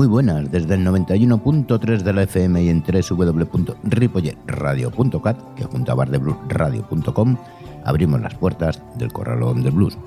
Muy 0.00 0.06
buenas, 0.06 0.50
desde 0.50 0.76
el 0.76 0.86
91.3 0.86 2.00
de 2.00 2.12
la 2.14 2.22
FM 2.22 2.62
y 2.62 2.70
en 2.70 2.82
www.ripolletradio.cat, 2.82 5.54
que 5.54 5.64
junto 5.64 5.92
a 5.92 5.94
bardebluesradio.com 5.94 7.36
abrimos 7.84 8.22
las 8.22 8.34
puertas 8.34 8.82
del 8.96 9.12
Corralón 9.12 9.62
de 9.62 9.68
Blues. 9.68 9.98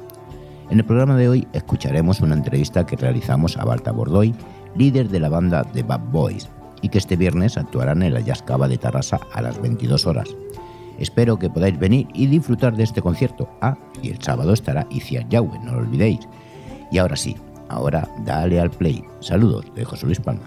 En 0.71 0.79
el 0.79 0.85
programa 0.85 1.15
de 1.15 1.29
hoy 1.29 1.47
escucharemos 1.53 2.21
una 2.21 2.33
entrevista 2.33 2.87
que 2.87 2.95
realizamos 2.95 3.55
a 3.57 3.65
Balta 3.65 3.91
Bordoy, 3.91 4.33
líder 4.75 5.09
de 5.09 5.19
la 5.19 5.29
banda 5.29 5.63
The 5.63 5.83
Bad 5.83 6.11
Boys, 6.11 6.49
y 6.81 6.89
que 6.89 6.97
este 6.97 7.15
viernes 7.15 7.57
actuarán 7.57 8.03
en 8.03 8.13
la 8.13 8.19
Jazz 8.19 8.43
de 8.45 8.77
Tarrasa 8.77 9.19
a 9.33 9.41
las 9.41 9.61
22 9.61 10.05
horas. 10.05 10.29
Espero 10.99 11.39
que 11.39 11.49
podáis 11.49 11.79
venir 11.79 12.07
y 12.13 12.27
disfrutar 12.27 12.75
de 12.75 12.83
este 12.83 13.01
concierto. 13.01 13.49
Ah, 13.61 13.77
y 14.01 14.09
el 14.09 14.21
sábado 14.21 14.53
estará 14.53 14.85
Iciar 14.89 15.27
Yahweh, 15.29 15.59
no 15.63 15.73
lo 15.73 15.79
olvidéis. 15.79 16.27
Y 16.91 16.99
ahora 16.99 17.15
sí, 17.15 17.35
Ahora 17.73 18.07
dale 18.23 18.59
al 18.59 18.69
play. 18.69 19.03
Saludos 19.19 19.65
de 19.73 19.83
José 19.83 20.05
Luis 20.05 20.19
Palma. 20.19 20.43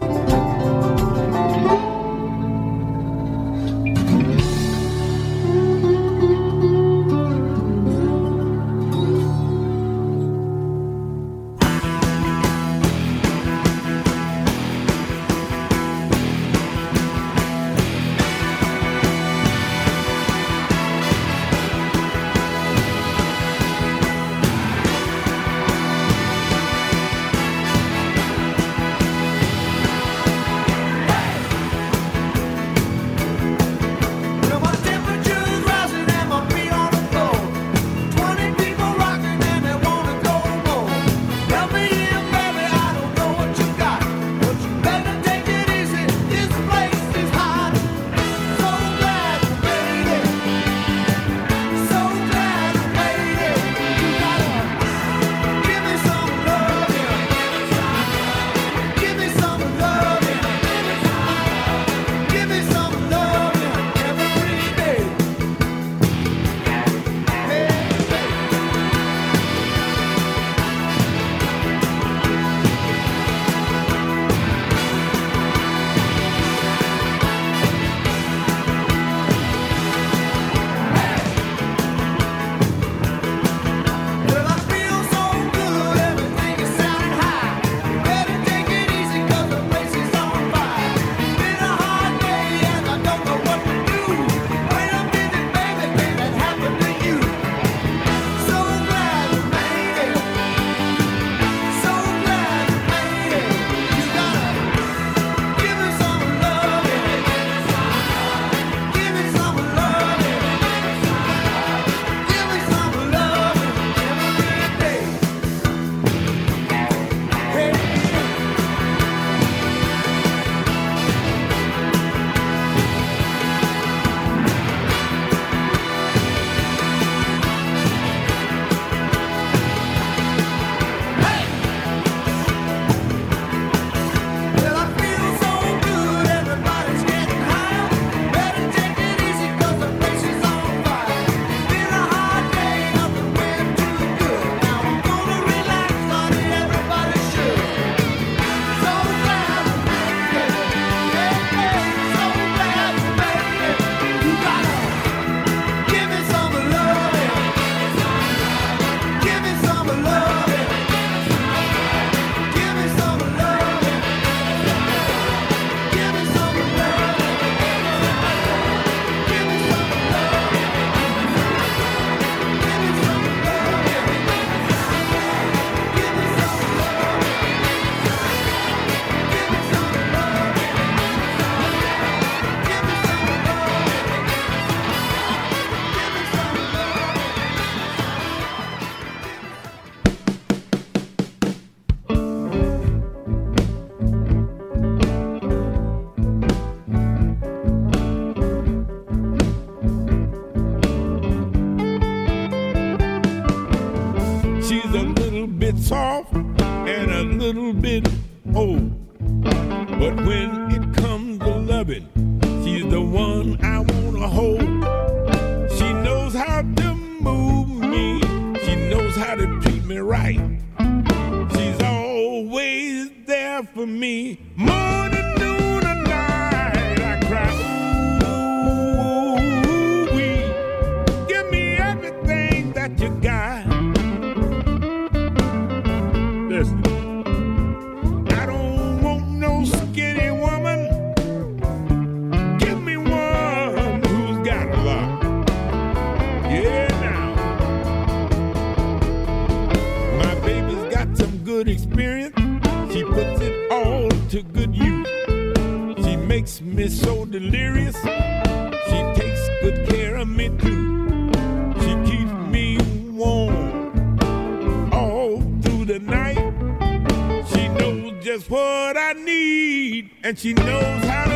Just 268.27 268.51
what 268.51 268.97
I 268.97 269.13
need, 269.13 270.11
and 270.25 270.37
she 270.37 270.53
knows 270.53 271.05
how 271.05 271.27
to 271.27 271.36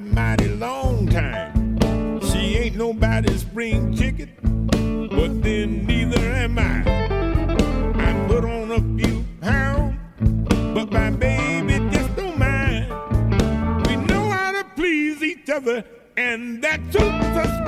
mighty, 0.00 0.14
mighty 0.14 0.48
long 0.56 1.06
time. 1.06 2.20
She 2.20 2.56
ain't 2.56 2.76
nobody's 2.76 3.42
spring 3.42 3.94
chicken, 3.94 4.32
but 5.08 5.42
then 5.42 5.86
neither 5.86 6.18
am 6.18 6.58
I. 6.58 6.82
I 7.96 8.26
put 8.26 8.44
on 8.44 8.72
a 8.72 8.80
few 8.98 9.24
pounds, 9.40 9.96
but 10.74 10.90
my 10.90 11.10
baby 11.10 11.78
just 11.90 12.16
don't 12.16 12.38
mind. 12.38 12.88
We 13.86 13.96
know 13.96 14.28
how 14.30 14.52
to 14.52 14.64
please 14.74 15.22
each 15.22 15.48
other, 15.50 15.84
and 16.16 16.62
that 16.62 16.80
suits 16.92 17.36
us 17.36 17.63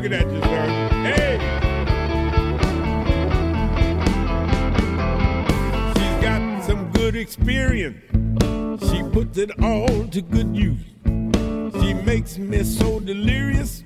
looking 0.00 0.18
at 0.18 0.32
you, 0.32 0.40
sir. 0.40 0.66
Hey! 1.04 1.38
She's 5.94 6.22
got 6.24 6.64
some 6.64 6.90
good 6.92 7.16
experience. 7.16 7.98
She 8.88 9.02
puts 9.02 9.36
it 9.36 9.50
all 9.62 10.06
to 10.08 10.22
good 10.22 10.56
use. 10.56 10.80
She 11.04 11.92
makes 11.92 12.38
me 12.38 12.64
so 12.64 13.00
delirious. 13.00 13.84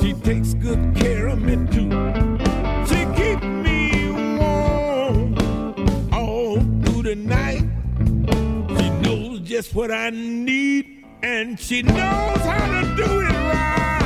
She 0.00 0.14
takes 0.14 0.54
good 0.54 0.96
care 0.96 1.26
of 1.26 1.42
me 1.42 1.56
too. 1.72 1.90
She 2.86 3.04
keeps 3.18 3.44
me 3.44 4.10
warm 4.38 5.36
all 6.10 6.56
through 6.84 7.02
the 7.02 7.16
night. 7.16 7.64
She 8.78 8.90
knows 9.00 9.40
just 9.40 9.74
what 9.74 9.90
I 9.90 10.08
need, 10.08 11.04
and 11.22 11.60
she 11.60 11.82
knows 11.82 12.40
how 12.40 12.80
to 12.80 12.96
do 12.96 13.20
it 13.20 13.32
right. 13.32 13.97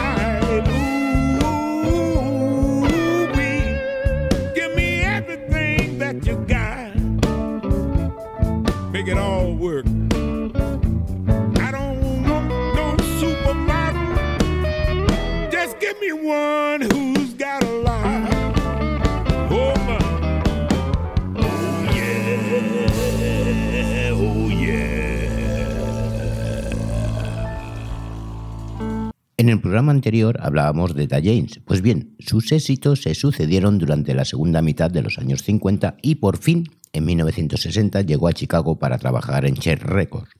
En 29.36 29.48
el 29.48 29.60
programa 29.60 29.90
anterior 29.90 30.38
hablábamos 30.40 30.94
de 30.94 31.08
Da 31.08 31.16
James. 31.16 31.60
Pues 31.64 31.82
bien, 31.82 32.14
sus 32.20 32.52
éxitos 32.52 33.02
se 33.02 33.16
sucedieron 33.16 33.78
durante 33.78 34.14
la 34.14 34.24
segunda 34.24 34.62
mitad 34.62 34.92
de 34.92 35.02
los 35.02 35.18
años 35.18 35.42
50 35.42 35.96
y 36.02 36.14
por 36.14 36.38
fin, 36.38 36.68
en 36.92 37.04
1960, 37.04 38.02
llegó 38.02 38.28
a 38.28 38.32
Chicago 38.32 38.78
para 38.78 38.98
trabajar 38.98 39.44
en 39.44 39.56
Chess 39.56 39.80
Records. 39.80 40.30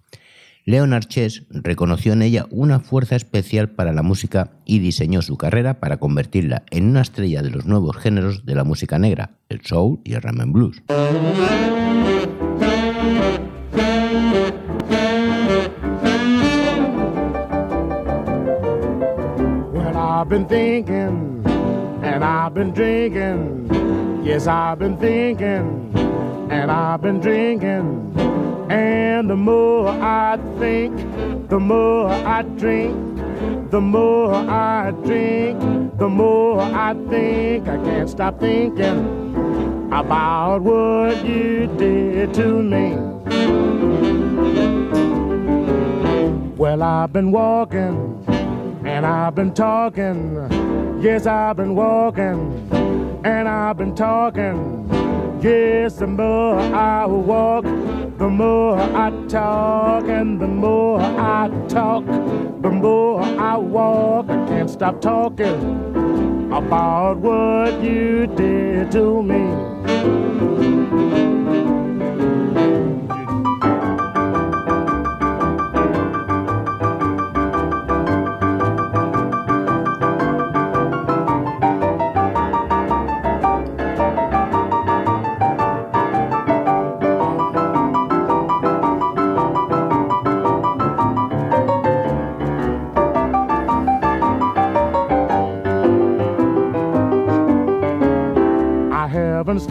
Leonard 0.65 1.07
Chess 1.07 1.45
reconoció 1.51 2.13
en 2.13 2.23
ella 2.23 2.47
una 2.51 2.79
fuerza 2.79 3.17
especial 3.17 3.71
para 3.71 3.93
la 3.93 4.03
música 4.03 4.53
y 4.65 4.79
diseñó 4.79 5.21
su 5.21 5.37
carrera 5.37 5.81
para 5.81 5.97
convertirla 5.97 6.63
en 6.71 6.89
una 6.89 7.01
estrella 7.01 7.43
de 7.43 7.51
los 7.51 7.67
nuevos 7.67 7.97
géneros 7.97 8.47
de 8.47 8.55
la 8.55 8.63
música 8.63 8.99
negra, 8.99 9.31
el 9.49 9.61
soul 9.63 10.01
y 10.05 10.15
el 10.15 10.23
and 10.25 10.53
blues. 10.53 10.83
And 28.73 29.29
the 29.29 29.37
more 29.37 29.91
I 29.91 30.39
think, 30.59 30.97
the 31.51 31.61
more 31.61 32.09
I 32.09 32.41
drink. 32.41 32.97
The 33.71 33.83
more 33.83 34.35
I 34.35 34.93
drink, 35.05 35.61
the 35.99 36.09
more 36.09 36.63
I 36.63 36.95
think. 37.11 37.69
I 37.69 37.77
can't 37.77 38.09
stop 38.09 38.41
thinking 38.41 39.91
about 39.93 40.63
what 40.63 41.23
you 41.23 41.67
did 41.77 42.33
to 42.33 42.63
me. 42.63 42.97
Well, 46.57 46.83
I've 46.83 47.13
been 47.13 47.31
walking 47.31 48.25
and 48.87 49.05
I've 49.05 49.35
been 49.35 49.53
talking. 49.53 50.99
Yes, 51.03 51.27
I've 51.27 51.57
been 51.57 51.75
walking 51.75 52.69
and 53.23 53.47
I've 53.47 53.77
been 53.77 53.95
talking. 53.95 54.89
Yes, 55.43 55.97
the 55.97 56.07
more 56.07 56.59
I 56.59 57.05
walk, 57.05 57.67
the 58.19 58.29
more 58.29 58.79
I 58.79 59.11
talk, 59.29 60.05
and 60.05 60.41
the 60.41 60.47
more 60.47 61.01
I 61.01 61.51
talk, 61.69 62.05
the 62.07 62.71
more 62.71 63.23
I 63.23 63.57
walk. 63.57 64.29
I 64.29 64.47
can't 64.47 64.71
stop 64.71 65.01
talking 65.01 66.53
about 66.53 67.19
what 67.19 67.83
you 67.83 68.27
did 68.27 68.93
to 68.93 69.23
me. 69.23 71.22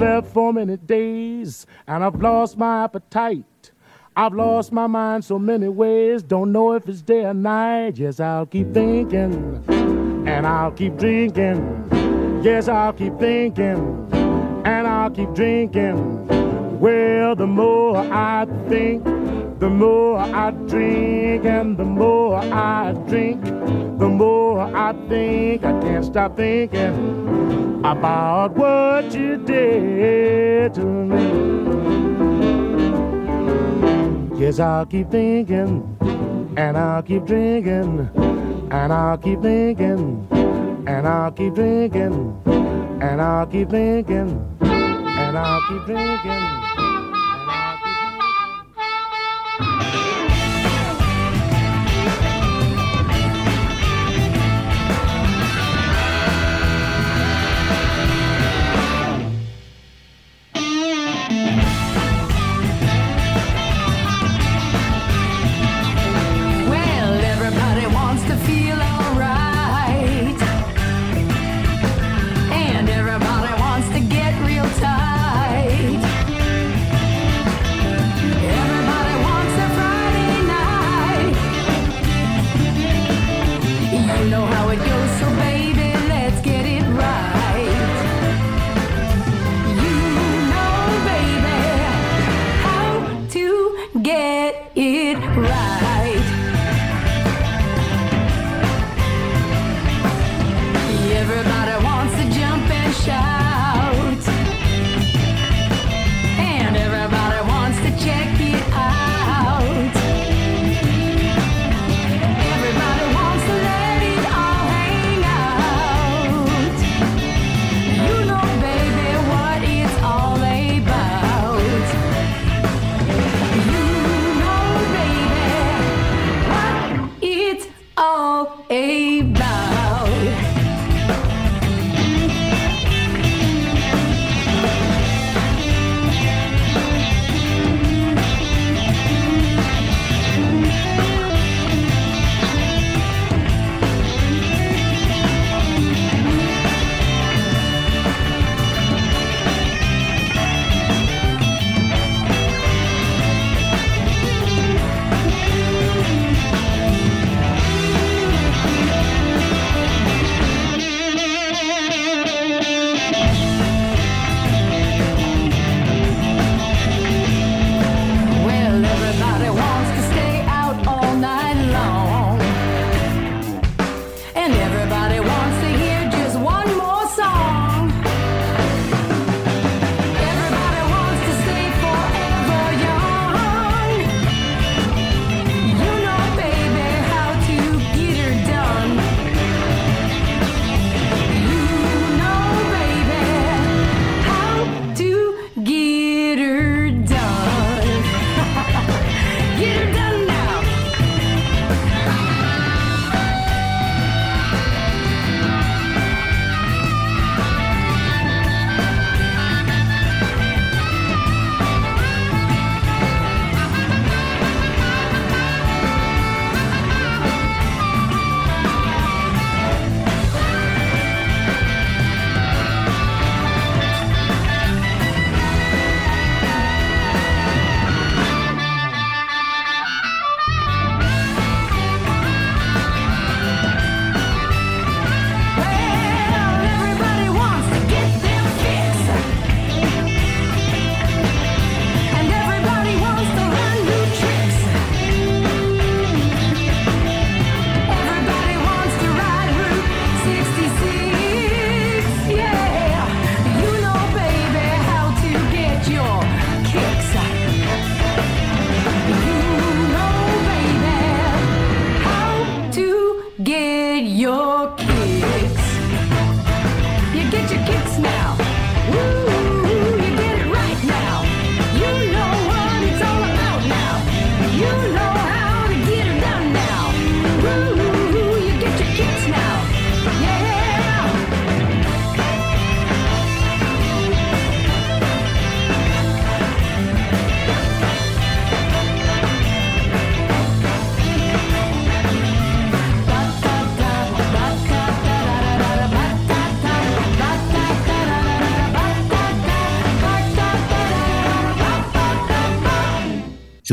Slept 0.02 0.34
for 0.34 0.52
many 0.52 0.78
days, 0.78 1.68
and 1.86 2.04
I've 2.04 2.20
lost 2.20 2.58
my 2.58 2.86
appetite. 2.86 3.72
I've 4.16 4.34
lost 4.34 4.72
my 4.72 4.88
mind 4.88 5.24
so 5.24 5.38
many 5.38 5.68
ways, 5.68 6.24
don't 6.24 6.52
know 6.52 6.74
if 6.74 6.90
it's 6.90 7.04
day 7.04 7.24
or 7.24 7.36
night. 7.36 8.00
Yes, 8.00 8.20
I'll 8.20 8.48
keep 8.48 8.74
thinking, 8.74 9.64
and 10.28 10.48
I'll 10.48 10.72
keep 10.72 10.98
drinking. 10.98 11.88
Yes, 12.42 12.68
I'll 12.68 12.94
keep 12.94 13.20
thinking, 13.20 14.10
and 14.66 14.88
I'll 14.88 15.12
keep 15.12 15.32
drinking. 15.36 16.28
Well, 16.80 17.36
the 17.36 17.46
more 17.46 17.98
I 17.98 18.48
think, 18.70 19.06
the 19.62 19.70
more 19.70 20.18
I 20.18 20.50
drink, 20.50 21.46
and 21.46 21.78
the 21.78 21.86
more 21.86 22.38
I 22.38 22.94
drink, 23.08 23.44
the 23.46 24.10
more 24.10 24.60
I 24.60 24.92
think. 25.08 25.64
I 25.64 25.80
can't 25.82 26.04
stop 26.04 26.36
thinking 26.36 27.82
about 27.86 28.56
what 28.56 29.14
you 29.14 29.38
did 29.38 30.74
to 30.74 30.82
me. 30.82 31.22
Yes, 34.40 34.60
I'll 34.60 34.88
keep 34.88 35.12
thinking, 35.12 35.96
and 36.58 36.76
I'll 36.76 37.04
keep 37.04 37.26
drinking, 37.26 38.10
and 38.72 38.92
I'll 38.92 39.20
keep 39.20 39.44
thinking, 39.44 40.28
and 40.88 41.08
I'll 41.08 41.32
keep 41.32 41.54
drinking, 41.54 42.42
and 43.00 43.22
I'll 43.22 43.46
keep 43.46 43.70
thinking, 43.70 44.44
and 44.60 45.38
I'll 45.38 45.62
keep 45.70 45.86
drinking. 45.86 46.71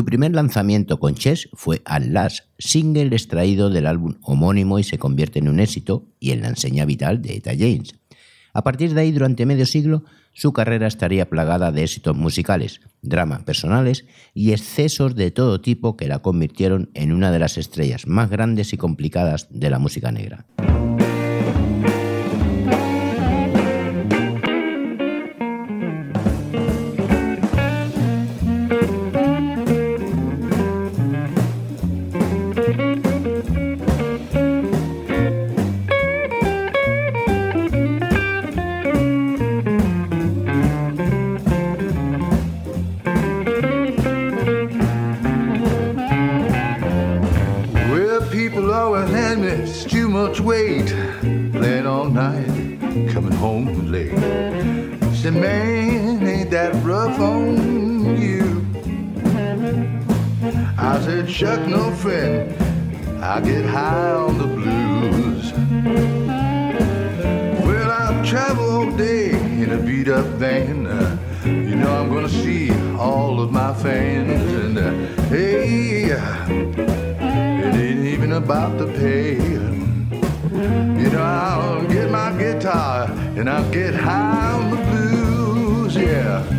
Primer 0.08 0.32
lanzamiento 0.32 0.98
con 0.98 1.16
Chess 1.16 1.50
fue 1.52 1.82
At 1.84 2.02
Last, 2.02 2.46
single 2.58 3.14
extraído 3.14 3.68
del 3.68 3.86
álbum 3.86 4.14
homónimo 4.22 4.78
y 4.78 4.82
se 4.82 4.96
convierte 4.96 5.38
en 5.38 5.48
un 5.48 5.60
éxito 5.60 6.06
y 6.18 6.30
en 6.30 6.40
la 6.40 6.48
enseña 6.48 6.86
vital 6.86 7.20
de 7.20 7.36
Eta 7.36 7.50
James. 7.50 7.94
A 8.54 8.64
partir 8.64 8.94
de 8.94 9.02
ahí, 9.02 9.12
durante 9.12 9.44
medio 9.44 9.66
siglo, 9.66 10.04
su 10.32 10.54
carrera 10.54 10.86
estaría 10.86 11.28
plagada 11.28 11.72
de 11.72 11.82
éxitos 11.82 12.16
musicales, 12.16 12.80
dramas 13.02 13.42
personales 13.42 14.06
y 14.32 14.52
excesos 14.52 15.14
de 15.14 15.30
todo 15.30 15.60
tipo 15.60 15.98
que 15.98 16.08
la 16.08 16.20
convirtieron 16.20 16.88
en 16.94 17.12
una 17.12 17.30
de 17.30 17.40
las 17.40 17.58
estrellas 17.58 18.06
más 18.06 18.30
grandes 18.30 18.72
y 18.72 18.78
complicadas 18.78 19.48
de 19.50 19.68
la 19.68 19.78
música 19.78 20.10
negra. 20.10 20.46
Much 50.28 50.40
weight. 50.40 50.88
Playing 51.52 51.86
all 51.86 52.04
night, 52.04 52.46
coming 53.08 53.32
home 53.32 53.90
late. 53.90 54.12
Said, 55.14 55.32
man, 55.32 56.26
ain't 56.26 56.50
that 56.50 56.74
rough 56.84 57.18
on 57.18 58.20
you? 58.20 58.62
I 60.76 61.00
said, 61.00 61.28
Chuck, 61.28 61.66
no 61.66 61.90
friend. 61.92 62.52
I 63.24 63.40
get 63.40 63.64
high 63.64 64.12
on 64.12 64.36
the 64.36 64.48
blues. 64.58 65.52
Well, 67.64 67.90
I've 67.90 68.26
traveled 68.26 68.70
all 68.70 68.96
day 68.98 69.30
in 69.30 69.70
a 69.72 69.78
beat 69.78 70.08
up 70.08 70.26
van. 70.36 70.86
Uh, 70.86 71.16
you 71.46 71.74
know, 71.74 71.90
I'm 71.90 72.10
gonna 72.10 72.28
see 72.28 72.70
all 72.98 73.40
of 73.40 73.50
my 73.50 73.72
fans. 73.72 74.52
And 74.52 74.78
uh, 74.78 74.90
hey, 75.30 76.10
it 77.64 77.74
ain't 77.74 78.04
even 78.04 78.32
about 78.32 78.76
the 78.76 78.88
pay. 78.88 79.87
Guitar 82.38 83.10
and 83.36 83.50
I'll 83.50 83.70
get 83.70 83.94
high 83.94 84.52
on 84.52 84.70
the 84.70 84.76
blues, 84.76 85.96
yeah. 85.96 86.57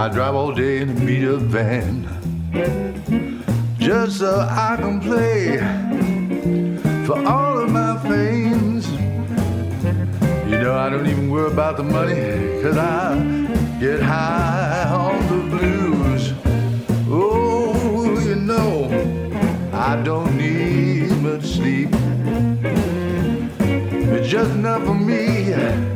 I 0.00 0.08
drive 0.08 0.34
all 0.34 0.52
day 0.54 0.78
in 0.78 0.88
a 0.88 1.00
beat 1.04 1.28
up 1.28 1.42
van 1.42 2.08
just 3.78 4.20
so 4.20 4.40
I 4.40 4.78
can 4.80 4.98
play 4.98 5.58
for 7.04 7.18
all 7.28 7.58
of 7.58 7.70
my 7.70 7.98
fans. 7.98 8.90
You 10.50 10.58
know, 10.58 10.74
I 10.74 10.88
don't 10.88 11.06
even 11.06 11.28
worry 11.30 11.52
about 11.52 11.76
the 11.76 11.82
money, 11.82 12.62
cause 12.62 12.78
I 12.78 13.14
get 13.78 14.00
high 14.00 14.88
on 14.88 15.20
the 15.26 15.58
blues. 15.58 16.32
Oh, 17.06 18.18
you 18.20 18.36
know, 18.36 18.88
I 19.70 19.96
don't 20.02 20.34
need 20.34 21.10
much 21.18 21.44
sleep. 21.44 21.90
It's 24.14 24.28
just 24.28 24.52
enough 24.52 24.82
for 24.82 24.94
me 24.94 25.89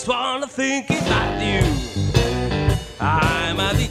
just 0.00 0.08
wanna 0.08 0.46
think 0.46 0.88
about 0.88 1.42
you. 1.44 1.60
I'm 2.98 3.60
at 3.60 3.76
the 3.76 3.89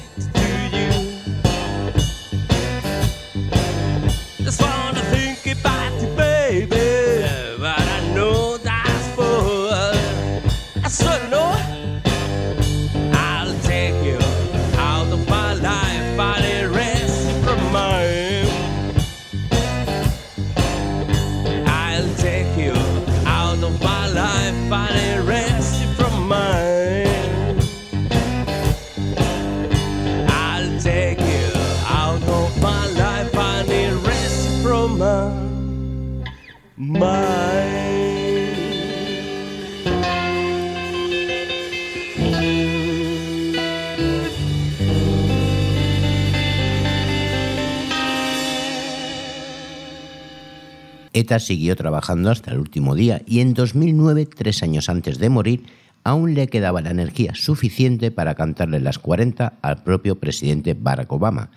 Siguió 51.38 51.76
trabajando 51.76 52.32
hasta 52.32 52.52
el 52.52 52.58
último 52.58 52.96
día 52.96 53.22
y 53.28 53.42
en 53.42 53.54
2009, 53.54 54.26
tres 54.26 54.64
años 54.64 54.90
antes 54.90 55.20
de 55.20 55.30
morir, 55.30 55.66
aún 56.04 56.34
le 56.34 56.48
quedaba 56.48 56.82
la 56.82 56.90
energía 56.90 57.36
suficiente 57.36 58.10
para 58.10 58.34
cantarle 58.34 58.80
las 58.80 58.98
40 58.98 59.54
al 59.62 59.84
propio 59.84 60.20
presidente 60.20 60.74
Barack 60.74 61.12
Obama, 61.12 61.52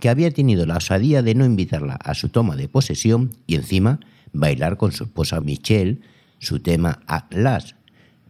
que 0.00 0.08
había 0.08 0.30
tenido 0.30 0.64
la 0.64 0.78
osadía 0.78 1.22
de 1.22 1.34
no 1.34 1.44
invitarla 1.44 1.98
a 2.02 2.14
su 2.14 2.30
toma 2.30 2.56
de 2.56 2.68
posesión 2.68 3.32
y 3.46 3.56
encima 3.56 4.00
bailar 4.32 4.78
con 4.78 4.92
su 4.92 5.04
esposa 5.04 5.40
Michelle 5.40 6.00
su 6.38 6.60
tema 6.60 7.00
Atlas, 7.06 7.74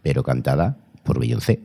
pero 0.01 0.23
cantada 0.23 0.77
por 1.03 1.19
Beyoncé. 1.19 1.61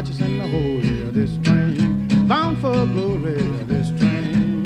Righteous 0.00 0.20
and 0.20 0.40
the 0.40 0.48
holy. 0.48 1.10
This 1.10 1.36
train 1.44 2.26
bound 2.26 2.58
for 2.58 2.86
glory. 2.86 3.42
This 3.66 3.90
train, 4.00 4.62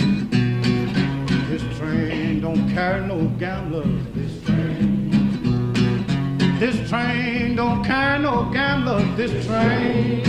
this 1.49 1.63
train 1.77 2.41
don't 2.41 2.71
carry 2.71 3.05
no 3.05 3.27
gambler. 3.41 3.83
This 4.15 4.41
train, 4.45 5.11
this 6.61 6.89
train 6.89 7.57
don't 7.57 7.83
carry 7.85 8.21
no 8.21 8.49
gambler. 8.53 9.03
This 9.17 9.45
train, 9.45 10.23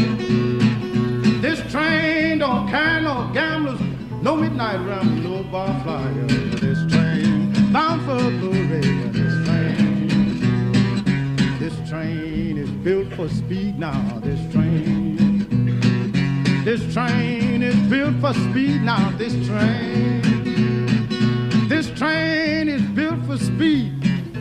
this 1.39 1.59
train 1.71 2.39
don't 2.39 2.67
carry 2.67 3.03
no 3.03 3.29
gamblers. 3.31 3.79
No 4.23 4.35
midnight 4.35 4.79
run, 4.87 5.23
no 5.23 5.43
bar 5.51 5.79
flyer. 5.83 6.27
This 6.65 6.79
train 6.91 7.53
bound 7.71 8.01
for 8.07 8.31
glory. 8.39 8.81
This 9.11 9.35
train, 9.45 10.07
this 11.59 11.89
train 11.89 12.44
built 12.85 13.11
for 13.15 13.27
speed 13.27 13.79
now. 13.79 14.19
This 14.19 14.39
train, 14.53 15.17
this 16.63 16.93
train 16.93 17.63
is 17.63 17.75
built 17.89 18.13
for 18.21 18.31
speed 18.31 18.83
now. 18.83 19.09
This 19.17 19.33
train, 19.47 20.21
this 21.67 21.89
train 21.97 22.69
is 22.69 22.83
built 22.83 23.25
for 23.25 23.39
speed. 23.39 23.91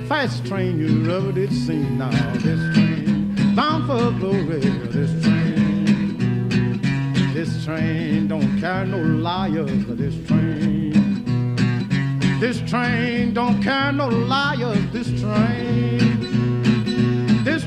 Fast 0.09 0.45
train 0.45 0.79
you 0.79 0.91
never 0.91 1.33
did 1.33 1.55
see 1.55 1.89
now. 1.97 2.11
This 2.35 2.61
train 2.75 3.35
bound 3.57 3.87
for 3.87 4.11
glory. 4.21 4.61
This 4.93 5.25
train. 5.25 6.83
This 7.33 7.65
train 7.65 8.29
don't 8.29 8.61
carry 8.61 8.87
no 8.89 8.99
liars. 8.99 9.87
This 9.87 10.17
train. 10.29 10.93
This 12.41 12.61
train 12.71 13.33
don't 13.33 13.63
carry 13.63 13.97
no 13.97 14.09
liars. 14.09 14.85
This 14.93 15.09
train. 15.19 16.04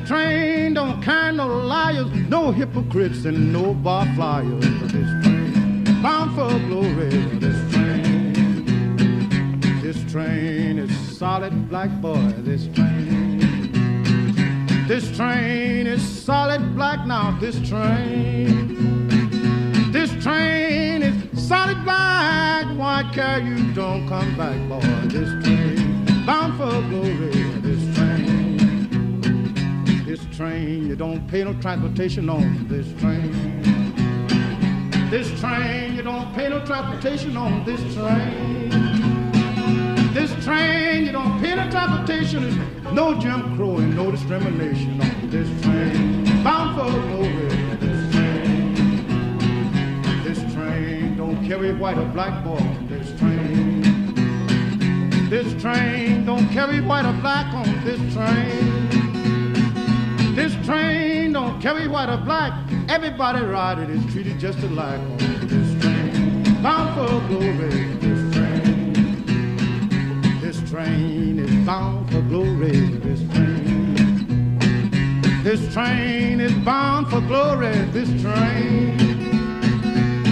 Train 0.07 0.73
don't 0.75 1.01
carry 1.01 1.35
no 1.35 1.47
liars, 1.47 2.09
no 2.29 2.53
hypocrites, 2.53 3.25
and 3.25 3.51
no 3.51 3.73
bar 3.73 4.05
flyers. 4.15 4.63
This 4.83 5.09
train 5.21 5.83
bound 6.01 6.33
for 6.33 6.57
glory. 6.69 7.09
This 7.39 7.73
train. 7.73 8.21
This 9.81 9.99
train 10.09 10.79
is 10.79 11.17
solid 11.17 11.67
black 11.67 11.89
boy. 11.99 12.33
This 12.37 12.67
train. 12.73 13.39
This 14.87 15.13
train 15.17 15.87
is 15.87 16.01
solid 16.01 16.73
black 16.73 17.05
now. 17.05 17.37
This 17.41 17.59
train. 17.67 18.77
This 19.91 20.11
train 20.23 21.03
is 21.03 21.47
solid 21.49 21.83
black. 21.83 22.65
Why 22.77 23.03
care 23.13 23.39
you 23.39 23.73
don't 23.73 24.07
come 24.07 24.37
back, 24.37 24.57
boy? 24.69 24.79
This 25.09 25.43
train 25.43 26.05
bound 26.25 26.57
for 26.57 26.81
glory. 26.87 27.36
Train, 30.37 30.87
you 30.87 30.95
don't 30.95 31.27
pay 31.27 31.43
no 31.43 31.51
transportation 31.55 32.29
on 32.29 32.67
this 32.67 32.87
train. 33.01 33.31
This 35.09 35.27
train, 35.39 35.95
you 35.95 36.03
don't 36.03 36.31
pay 36.35 36.47
no 36.47 36.63
transportation 36.63 37.35
on 37.35 37.65
this 37.65 37.81
train. 37.95 38.69
This 40.13 40.31
train, 40.45 41.07
you 41.07 41.11
don't 41.11 41.41
pay 41.41 41.55
no 41.55 41.67
transportation. 41.71 42.61
No 42.93 43.19
Jim 43.19 43.55
Crow 43.55 43.77
and 43.77 43.95
no 43.95 44.11
discrimination 44.11 45.01
on 45.01 45.29
this 45.31 45.49
train. 45.63 46.23
Bound 46.43 46.75
for 46.77 46.91
glory. 47.07 47.31
This 47.79 48.13
train, 48.13 49.03
this 50.23 50.53
train 50.53 51.17
don't 51.17 51.43
carry 51.47 51.73
white 51.73 51.97
or 51.97 52.05
black 52.09 52.43
boy. 52.43 52.61
This 52.87 53.09
train, 53.19 53.81
this 55.31 55.59
train 55.59 56.25
don't 56.25 56.47
carry 56.49 56.79
white 56.81 57.05
or 57.05 57.19
black 57.21 57.51
on 57.55 57.83
this 57.83 58.13
train. 58.13 58.96
Train 60.67 61.31
don't 61.31 61.61
carry 61.61 61.87
white 61.87 62.09
or 62.09 62.17
black. 62.17 62.51
Everybody 62.89 63.39
ride 63.39 63.79
it 63.79 63.89
is 63.89 64.05
treated 64.11 64.37
just 64.37 64.59
alike 64.59 64.99
on 64.99 65.17
this 65.47 65.81
train. 65.81 66.61
Bound 66.61 66.93
for 66.93 67.07
glory. 67.29 67.69
This 68.01 68.35
train. 68.35 68.93
This 70.41 70.69
train 70.69 71.39
is 71.39 71.65
bound 71.65 72.11
for 72.11 72.19
glory. 72.23 72.81
This 72.99 73.21
train. 73.33 73.95
This 75.41 75.73
train 75.73 76.41
is 76.41 76.53
bound 76.65 77.07
for 77.07 77.21
glory. 77.21 77.71
This 77.93 78.09
train. 78.21 78.97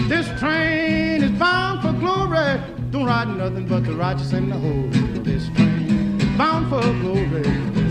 This 0.10 0.28
train 0.38 1.24
is 1.24 1.32
bound 1.39 1.82
for 1.82 1.93
glory. 1.93 2.60
Don't 2.91 3.06
ride 3.06 3.30
nothing 3.38 3.69
but 3.69 3.86
the 3.86 3.93
righteous 3.93 4.34
and 4.34 4.52
the 4.52 4.58
holy. 4.58 4.89
This 5.19 5.48
train 5.56 6.17
bound 6.38 6.67
for 6.69 6.82
glory. 7.00 7.85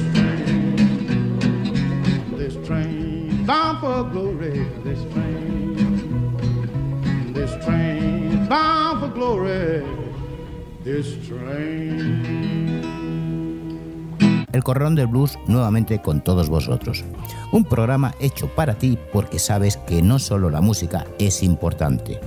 El 14.53 14.65
Corralón 14.65 14.95
del 14.95 15.09
Blues 15.09 15.39
nuevamente 15.47 16.01
con 16.01 16.23
todos 16.23 16.49
vosotros. 16.49 17.05
Un 17.53 17.67
programa 17.67 18.15
hecho 18.19 18.49
para 18.49 18.79
ti 18.79 18.99
porque 19.13 19.39
sabes 19.39 19.77
que 19.77 20.01
no 20.01 20.19
solo 20.19 20.49
la 20.49 20.63
música 20.63 21.05
es 21.19 21.43
importante. 21.43 22.19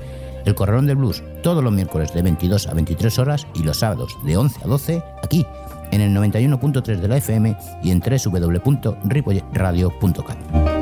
El 0.46 0.54
Corralón 0.54 0.86
del 0.86 0.98
Blues 0.98 1.24
todos 1.42 1.64
los 1.64 1.74
miércoles 1.74 2.14
de 2.14 2.22
22 2.22 2.68
a 2.68 2.76
23 2.76 3.18
horas 3.18 3.48
y 3.56 3.64
los 3.64 3.80
sábados 3.80 4.16
de 4.24 4.38
11 4.38 4.60
a 4.64 4.68
12 4.68 5.04
aquí 5.24 5.48
en 5.92 6.02
el 6.02 6.16
91.3 6.16 7.00
de 7.00 7.08
la 7.08 7.18
FM 7.18 7.58
y 7.82 7.90
en 7.90 8.02
www.ripolletradio.cat. 8.02 10.77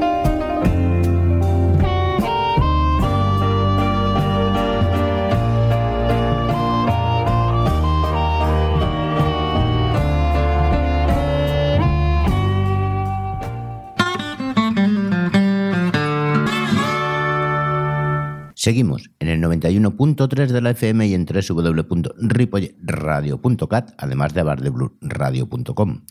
Seguimos 18.65 19.11
en 19.19 19.27
el 19.27 19.43
91.3 19.43 20.47
de 20.47 20.59
la 20.59 20.71
FM 20.71 21.05
y 21.05 21.13
en 21.13 21.27
www.ripolletradio.cat, 21.27 23.91
además 23.95 24.33
de 24.33 24.41
abardebluesradio.com. 24.41 26.01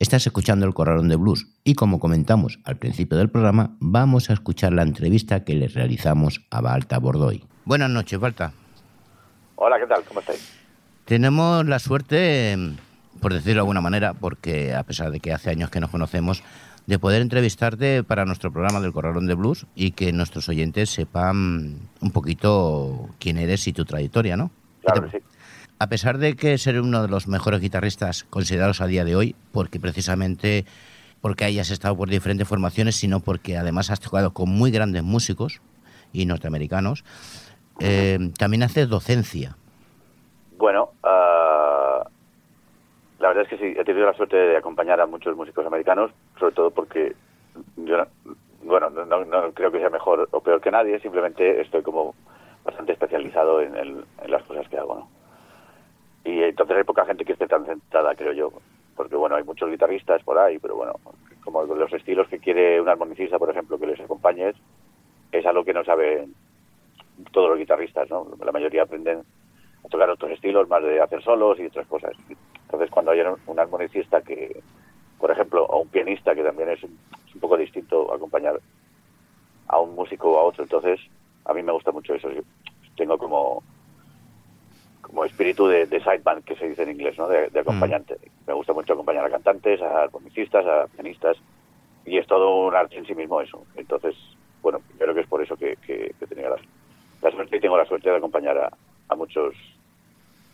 Estás 0.00 0.26
escuchando 0.26 0.66
el 0.66 0.74
Corralón 0.74 1.08
de 1.08 1.14
Blues 1.14 1.46
y 1.62 1.74
como 1.74 2.00
comentamos 2.00 2.58
al 2.64 2.76
principio 2.76 3.16
del 3.16 3.30
programa, 3.30 3.76
vamos 3.78 4.28
a 4.28 4.32
escuchar 4.32 4.72
la 4.72 4.82
entrevista 4.82 5.44
que 5.44 5.54
le 5.54 5.68
realizamos 5.68 6.44
a 6.50 6.60
Balta 6.60 6.98
Bordoy. 6.98 7.44
Buenas 7.64 7.90
noches, 7.90 8.18
Balta. 8.18 8.52
Hola, 9.54 9.78
¿qué 9.78 9.86
tal? 9.86 10.02
¿Cómo 10.02 10.18
estáis? 10.18 10.52
Tenemos 11.04 11.64
la 11.66 11.78
suerte, 11.78 12.56
por 13.20 13.32
decirlo 13.32 13.54
de 13.54 13.60
alguna 13.60 13.80
manera, 13.80 14.14
porque 14.14 14.74
a 14.74 14.82
pesar 14.82 15.12
de 15.12 15.20
que 15.20 15.32
hace 15.32 15.50
años 15.50 15.70
que 15.70 15.78
nos 15.78 15.90
conocemos, 15.90 16.42
de 16.86 16.98
poder 16.98 17.22
entrevistarte 17.22 18.02
para 18.02 18.24
nuestro 18.24 18.52
programa 18.52 18.80
del 18.80 18.92
Corralón 18.92 19.28
de 19.28 19.34
Blues 19.34 19.64
y 19.76 19.92
que 19.92 20.12
nuestros 20.12 20.48
oyentes 20.48 20.90
sepan 20.90 21.76
un 22.00 22.10
poquito 22.10 23.10
quién 23.20 23.38
eres 23.38 23.66
y 23.68 23.72
tu 23.72 23.84
trayectoria, 23.84 24.36
¿no? 24.36 24.50
Claro 24.82 25.04
que 25.04 25.18
sí. 25.18 25.24
A 25.84 25.86
pesar 25.86 26.16
de 26.16 26.34
que 26.34 26.56
ser 26.56 26.80
uno 26.80 27.02
de 27.02 27.08
los 27.08 27.28
mejores 27.28 27.60
guitarristas 27.60 28.24
considerados 28.24 28.80
a 28.80 28.86
día 28.86 29.04
de 29.04 29.16
hoy, 29.16 29.36
porque 29.52 29.78
precisamente 29.78 30.64
porque 31.20 31.44
hayas 31.44 31.70
estado 31.70 31.94
por 31.94 32.08
diferentes 32.08 32.48
formaciones, 32.48 32.96
sino 32.96 33.20
porque 33.20 33.58
además 33.58 33.90
has 33.90 34.00
tocado 34.00 34.32
con 34.32 34.48
muy 34.48 34.70
grandes 34.70 35.02
músicos 35.02 35.60
y 36.10 36.24
norteamericanos, 36.24 37.04
eh, 37.80 38.18
también 38.38 38.62
haces 38.62 38.88
docencia. 38.88 39.58
Bueno, 40.56 40.88
ah, 41.02 42.02
la 43.18 43.28
verdad 43.28 43.42
es 43.42 43.50
que 43.50 43.58
sí, 43.58 43.78
he 43.78 43.84
tenido 43.84 44.06
la 44.06 44.14
suerte 44.14 44.36
de 44.38 44.56
acompañar 44.56 45.02
a 45.02 45.06
muchos 45.06 45.36
músicos 45.36 45.66
americanos, 45.66 46.12
sobre 46.40 46.54
todo 46.54 46.70
porque 46.70 47.14
yo, 47.76 47.98
no- 47.98 48.08
bueno, 48.62 48.88
no, 48.88 49.04
no- 49.26 49.52
creo 49.52 49.70
que 49.70 49.80
sea 49.80 49.90
mejor 49.90 50.30
o 50.32 50.40
peor 50.40 50.62
que 50.62 50.70
nadie, 50.70 50.98
simplemente 51.00 51.60
estoy 51.60 51.82
como 51.82 52.14
bastante 52.64 52.92
especializado 52.92 53.60
en, 53.60 53.76
el- 53.76 54.04
en 54.22 54.30
las 54.30 54.42
cosas 54.44 54.66
que 54.70 54.78
hago, 54.78 54.94
¿no? 54.94 55.23
Y 56.24 56.42
entonces 56.42 56.76
hay 56.76 56.84
poca 56.84 57.04
gente 57.04 57.24
que 57.24 57.34
esté 57.34 57.46
tan 57.46 57.66
centrada, 57.66 58.14
creo 58.14 58.32
yo, 58.32 58.52
porque 58.96 59.16
bueno, 59.16 59.36
hay 59.36 59.44
muchos 59.44 59.70
guitarristas 59.70 60.22
por 60.22 60.38
ahí, 60.38 60.58
pero 60.58 60.76
bueno, 60.76 60.94
como 61.44 61.64
los 61.64 61.92
estilos 61.92 62.28
que 62.28 62.38
quiere 62.38 62.80
un 62.80 62.88
armonicista, 62.88 63.38
por 63.38 63.50
ejemplo, 63.50 63.78
que 63.78 63.86
les 63.86 64.00
acompañes, 64.00 64.56
es 65.30 65.44
algo 65.44 65.64
que 65.64 65.74
no 65.74 65.84
saben 65.84 66.34
todos 67.32 67.50
los 67.50 67.58
guitarristas, 67.58 68.08
¿no? 68.08 68.26
La 68.42 68.52
mayoría 68.52 68.84
aprenden 68.84 69.22
a 69.84 69.88
tocar 69.88 70.08
otros 70.08 70.32
estilos, 70.32 70.68
más 70.68 70.82
de 70.82 71.00
hacer 71.00 71.22
solos 71.22 71.58
y 71.60 71.66
otras 71.66 71.86
cosas. 71.86 72.12
Entonces, 72.62 72.90
cuando 72.90 73.10
hay 73.10 73.20
un 73.20 73.58
armonicista 73.58 74.22
que, 74.22 74.62
por 75.18 75.30
ejemplo, 75.30 75.64
o 75.66 75.82
un 75.82 75.88
pianista 75.88 76.34
que 76.34 76.42
también 76.42 76.70
es 76.70 76.82
un, 76.82 76.98
es 77.28 77.34
un 77.34 77.40
poco 77.40 77.56
distinto 77.58 78.12
acompañar 78.12 78.58
a 79.68 79.78
un 79.78 79.94
músico 79.94 80.32
o 80.32 80.38
a 80.38 80.44
otro, 80.44 80.64
entonces 80.64 81.00
a 81.44 81.52
mí 81.52 81.62
me 81.62 81.72
gusta 81.72 81.92
mucho 81.92 82.14
eso. 82.14 82.30
Yo 82.30 82.42
tengo 82.96 83.18
como 83.18 83.62
como 85.06 85.24
espíritu 85.24 85.66
de, 85.66 85.86
de 85.86 86.00
sideband, 86.00 86.44
que 86.44 86.56
se 86.56 86.68
dice 86.68 86.82
en 86.82 86.90
inglés, 86.90 87.16
¿no? 87.18 87.28
De, 87.28 87.48
de 87.48 87.60
acompañante. 87.60 88.16
Me 88.46 88.54
gusta 88.54 88.72
mucho 88.72 88.94
acompañar 88.94 89.24
a 89.24 89.30
cantantes, 89.30 89.80
a 89.80 90.04
armonicistas, 90.04 90.66
a 90.66 90.86
pianistas, 90.88 91.36
y 92.04 92.18
es 92.18 92.26
todo 92.26 92.66
un 92.66 92.74
arte 92.74 92.96
en 92.96 93.06
sí 93.06 93.14
mismo 93.14 93.40
eso. 93.40 93.64
Entonces, 93.76 94.14
bueno, 94.62 94.80
creo 94.98 95.14
que 95.14 95.20
es 95.20 95.26
por 95.26 95.42
eso 95.42 95.56
que, 95.56 95.76
que, 95.86 96.14
que 96.18 96.26
tenía 96.26 96.50
la, 96.50 96.56
la 97.22 97.30
suerte 97.30 97.56
y 97.56 97.60
tengo 97.60 97.76
la 97.78 97.86
suerte 97.86 98.10
de 98.10 98.16
acompañar 98.16 98.58
a, 98.58 98.70
a 99.08 99.14
muchos 99.14 99.54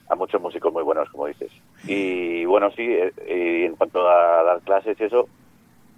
a 0.09 0.17
muchos 0.17 0.41
músicos 0.43 0.73
muy 0.73 0.83
buenos, 0.83 1.09
como 1.11 1.29
dices. 1.29 1.53
Y 1.85 2.45
bueno, 2.45 2.73
sí, 2.73 2.83
eh, 2.83 3.13
y 3.29 3.65
en 3.67 3.77
cuanto 3.77 4.09
a 4.09 4.43
dar 4.43 4.61
clases 4.63 4.99
y 5.01 5.05
eso, 5.05 5.29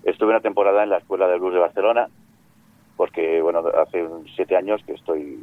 estuve 0.05 0.29
una 0.31 0.41
temporada 0.41 0.83
en 0.83 0.91
la 0.91 0.99
Escuela 0.99 1.27
de 1.29 1.38
Blues 1.38 1.55
de 1.55 1.61
Barcelona, 1.61 2.09
porque, 2.99 3.41
bueno, 3.41 3.65
hace 3.75 4.07
siete 4.37 4.55
años 4.55 4.83
que 4.85 4.93
estoy, 4.93 5.43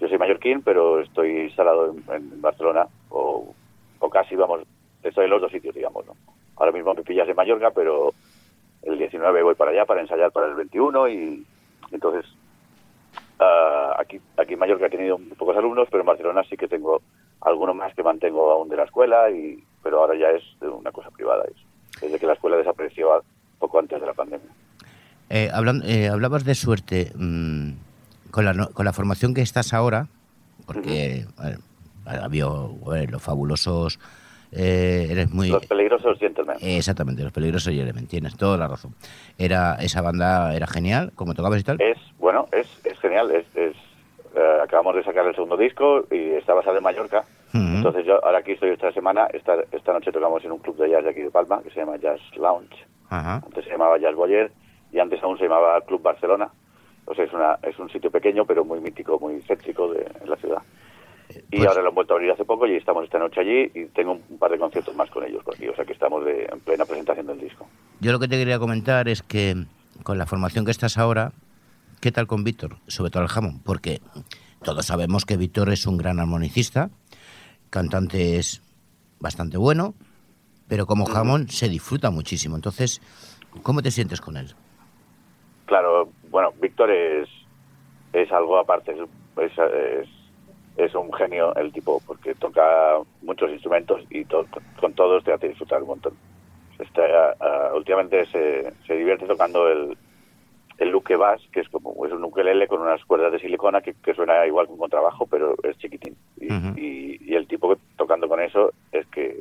yo 0.00 0.08
soy 0.08 0.18
mallorquín, 0.18 0.62
pero 0.62 1.00
estoy 1.00 1.42
instalado 1.42 1.94
en, 2.12 2.40
Barcelona, 2.40 2.86
o, 3.10 3.54
o 4.00 4.10
casi, 4.10 4.34
vamos, 4.36 4.62
estoy 5.02 5.24
en 5.24 5.30
los 5.30 5.40
dos 5.40 5.50
sitios, 5.52 5.74
digamos, 5.74 6.04
¿no? 6.06 6.12
Ahora 6.56 6.72
mismo 6.72 6.94
me 6.94 7.02
pillas 7.02 7.28
en 7.28 7.36
Mallorca, 7.36 7.70
pero 7.70 8.12
el 8.82 8.98
19 8.98 9.42
voy 9.42 9.54
para 9.54 9.70
allá 9.72 9.84
para 9.84 10.00
ensayar 10.00 10.30
para 10.32 10.46
el 10.48 10.54
21 10.54 11.08
y 11.08 11.44
entonces 11.92 12.24
ah, 13.38 13.96
aquí 13.98 14.20
aquí 14.36 14.54
en 14.54 14.58
Mallorca 14.58 14.86
he 14.86 14.90
tenido 14.90 15.18
pocos 15.38 15.56
alumnos, 15.56 15.88
pero 15.90 16.00
en 16.02 16.06
Barcelona 16.06 16.42
sí 16.48 16.56
que 16.56 16.68
tengo 16.68 17.02
algunos 17.42 17.76
más 17.76 17.94
que 17.94 18.02
mantengo 18.02 18.50
aún 18.50 18.68
de 18.68 18.76
la 18.76 18.84
escuela, 18.84 19.30
y 19.30 19.62
pero 19.82 20.00
ahora 20.00 20.14
ya 20.18 20.30
es 20.30 20.42
una 20.62 20.90
cosa 20.92 21.10
privada, 21.10 21.44
es- 21.44 22.00
desde 22.00 22.18
que 22.18 22.26
la 22.26 22.32
escuela 22.34 22.56
desapareció 22.56 23.22
poco 23.58 23.78
antes 23.78 24.00
de 24.00 24.06
la 24.06 24.12
pandemia. 24.14 24.48
Eh, 25.30 25.48
hablan- 25.52 25.82
eh, 25.84 26.08
hablabas 26.08 26.44
de 26.44 26.54
suerte 26.54 27.10
mm, 27.16 27.70
con, 28.36 28.44
la, 28.44 28.66
con 28.66 28.84
la 28.84 28.92
formación 28.92 29.32
que 29.32 29.40
estás 29.40 29.72
ahora, 29.72 30.08
porque 30.66 31.24
eh, 31.42 31.56
había 32.04 32.44
bueno, 32.44 33.12
los 33.12 33.22
fabulosos, 33.22 33.98
eh, 34.52 35.08
eres 35.10 35.30
muy... 35.30 35.48
Los 35.48 35.64
peligrosos 35.64 36.18
gentlemen. 36.18 36.58
eh, 36.60 36.76
exactamente, 36.76 37.22
los 37.22 37.32
peligrosos 37.32 37.72
Yeremen, 37.72 38.06
tienes 38.06 38.36
toda 38.36 38.58
la 38.58 38.68
razón. 38.68 38.94
Era, 39.38 39.76
esa 39.76 40.02
banda 40.02 40.54
era 40.54 40.66
genial, 40.66 41.12
como 41.14 41.32
tocabas 41.32 41.60
y 41.60 41.64
tal. 41.64 41.80
Es, 41.80 41.96
bueno, 42.18 42.46
es, 42.52 42.68
es 42.84 42.98
genial. 42.98 43.30
Es, 43.30 43.46
es, 43.56 43.74
eh, 44.34 44.58
acabamos 44.62 44.96
de 44.96 45.02
sacar 45.02 45.26
el 45.26 45.34
segundo 45.34 45.56
disco 45.56 46.04
y 46.10 46.32
está 46.32 46.52
basado 46.52 46.76
en 46.76 46.82
Mallorca. 46.82 47.24
Entonces 47.54 48.04
yo 48.04 48.22
ahora 48.22 48.40
aquí 48.40 48.52
estoy 48.52 48.68
esta 48.68 48.92
semana. 48.92 49.28
Esta, 49.32 49.54
esta 49.72 49.94
noche 49.94 50.12
tocamos 50.12 50.44
en 50.44 50.52
un 50.52 50.58
club 50.58 50.76
de 50.76 50.90
jazz 50.90 51.04
de 51.04 51.10
aquí 51.10 51.22
de 51.22 51.30
Palma 51.30 51.62
que 51.62 51.70
se 51.70 51.80
llama 51.80 51.96
Jazz 51.96 52.20
Lounge. 52.36 52.84
Antes 53.08 53.64
se 53.64 53.70
llamaba 53.70 53.96
Jazz 53.98 54.14
Boyer 54.14 54.52
y 54.92 54.98
antes 54.98 55.22
aún 55.22 55.38
se 55.38 55.44
llamaba 55.44 55.80
Club 55.80 56.02
Barcelona. 56.02 56.50
O 57.06 57.14
sea, 57.14 57.24
es, 57.24 57.32
una, 57.32 57.58
es 57.62 57.78
un 57.78 57.88
sitio 57.90 58.10
pequeño 58.10 58.44
pero 58.44 58.64
muy 58.64 58.80
mítico, 58.80 59.18
muy 59.18 59.40
céntrico 59.42 59.92
de, 59.92 60.06
en 60.22 60.28
la 60.30 60.36
ciudad. 60.36 60.62
Y 61.50 61.56
Pues- 61.58 61.66
ahora 61.68 61.82
lo 61.82 61.88
han 61.88 61.94
vuelto 61.94 62.14
a 62.14 62.16
abrir 62.16 62.30
hace 62.30 62.44
poco 62.44 62.66
y 62.66 62.76
estamos 62.76 63.04
esta 63.04 63.18
noche 63.18 63.40
allí 63.40 63.70
y 63.74 63.86
tengo 63.86 64.12
un, 64.12 64.38
par 64.38 64.50
de 64.50 64.58
conciertos 64.58 64.94
más 64.94 65.10
con 65.10 65.24
ellos 65.24 65.42
aquí. 65.52 65.68
O 65.68 65.74
sea 65.74 65.84
que 65.84 65.92
estamos 65.92 66.24
de, 66.24 66.48
en 66.52 66.60
plena 66.60 66.84
presentación 66.84 67.26
del 67.26 67.40
disco. 67.40 67.66
Yo 68.00 68.12
lo 68.12 68.18
que 68.18 68.28
te 68.28 68.36
quería 68.36 68.58
comentar 68.58 69.08
es 69.08 69.22
que 69.22 69.54
con 70.02 70.18
la 70.18 70.26
formación 70.26 70.64
que 70.64 70.70
estás 70.70 70.98
ahora, 70.98 71.32
¿qué 72.00 72.12
tal 72.12 72.26
con 72.26 72.44
Víctor? 72.44 72.76
Sobre 72.86 73.10
todo 73.10 73.22
el 73.22 73.28
jamón, 73.28 73.60
porque 73.64 74.00
todos 74.62 74.86
sabemos 74.86 75.24
que 75.24 75.36
Víctor 75.36 75.70
es 75.70 75.86
un 75.86 75.96
gran 75.96 76.20
armonicista, 76.20 76.90
cantante 77.70 78.36
es 78.36 78.62
bastante 79.18 79.56
bueno, 79.56 79.94
pero 80.68 80.86
como 80.86 81.06
jamón 81.06 81.48
se 81.48 81.68
disfruta 81.68 82.10
muchísimo. 82.10 82.56
Entonces, 82.56 83.00
¿cómo 83.62 83.82
te 83.82 83.90
sientes 83.90 84.20
con 84.20 84.36
él? 84.36 84.54
Claro, 85.66 86.10
Víctor 86.76 86.90
es, 86.90 87.28
es 88.12 88.30
algo 88.32 88.58
aparte, 88.58 88.92
es, 88.92 88.98
es, 89.58 90.08
es, 90.76 90.94
un 90.94 91.10
genio 91.14 91.54
el 91.54 91.72
tipo, 91.72 92.02
porque 92.06 92.34
toca 92.34 93.00
muchos 93.22 93.50
instrumentos 93.50 94.02
y 94.10 94.26
to- 94.26 94.46
con 94.78 94.92
todos 94.92 95.24
te 95.24 95.32
hace 95.32 95.48
disfrutar 95.48 95.80
un 95.80 95.88
montón. 95.88 96.18
Está, 96.78 97.34
ah, 97.40 97.70
últimamente 97.74 98.26
se, 98.26 98.74
se 98.86 98.94
divierte 98.94 99.26
tocando 99.26 99.68
el, 99.70 99.96
el 100.76 100.90
Luke 100.90 101.16
Bass, 101.16 101.40
que 101.50 101.60
es 101.60 101.68
como 101.70 102.04
es 102.04 102.12
un 102.12 102.24
ukelele 102.24 102.68
con 102.68 102.82
unas 102.82 103.02
cuerdas 103.06 103.32
de 103.32 103.38
silicona 103.38 103.80
que, 103.80 103.94
que 103.94 104.12
suena 104.12 104.46
igual 104.46 104.66
que 104.66 104.72
un 104.72 104.78
contrabajo, 104.78 105.26
pero 105.26 105.54
es 105.62 105.78
chiquitín. 105.78 106.18
Y, 106.36 106.48
Ujú. 106.52 106.78
y, 106.78 107.32
y 107.32 107.36
el 107.36 107.48
tipo 107.48 107.70
que 107.74 107.80
tocando 107.96 108.28
con 108.28 108.42
eso 108.42 108.74
es 108.92 109.06
que, 109.06 109.40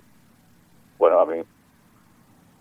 bueno, 0.98 1.20
a 1.20 1.26
mí 1.26 1.44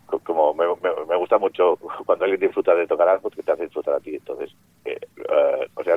co- 0.07 0.21
como 0.21 0.55
me, 0.55 0.67
me- 0.67 1.07
me 1.09 1.17
gusta 1.17 1.39
mucho 1.39 1.77
cuando 2.07 2.25
alguien 2.25 2.41
disfruta 2.41 2.75
de 2.75 2.87
tocar 2.87 3.09
algo 3.09 3.31
que 3.31 3.43
te 3.43 3.53
hace 3.53 3.65
disfrutar 3.65 3.95
a 3.95 4.01
ti 4.01 4.15
entonces 4.15 4.51
eh, 4.85 4.99
eh, 5.17 5.69
o 5.75 5.85
sea 5.85 5.97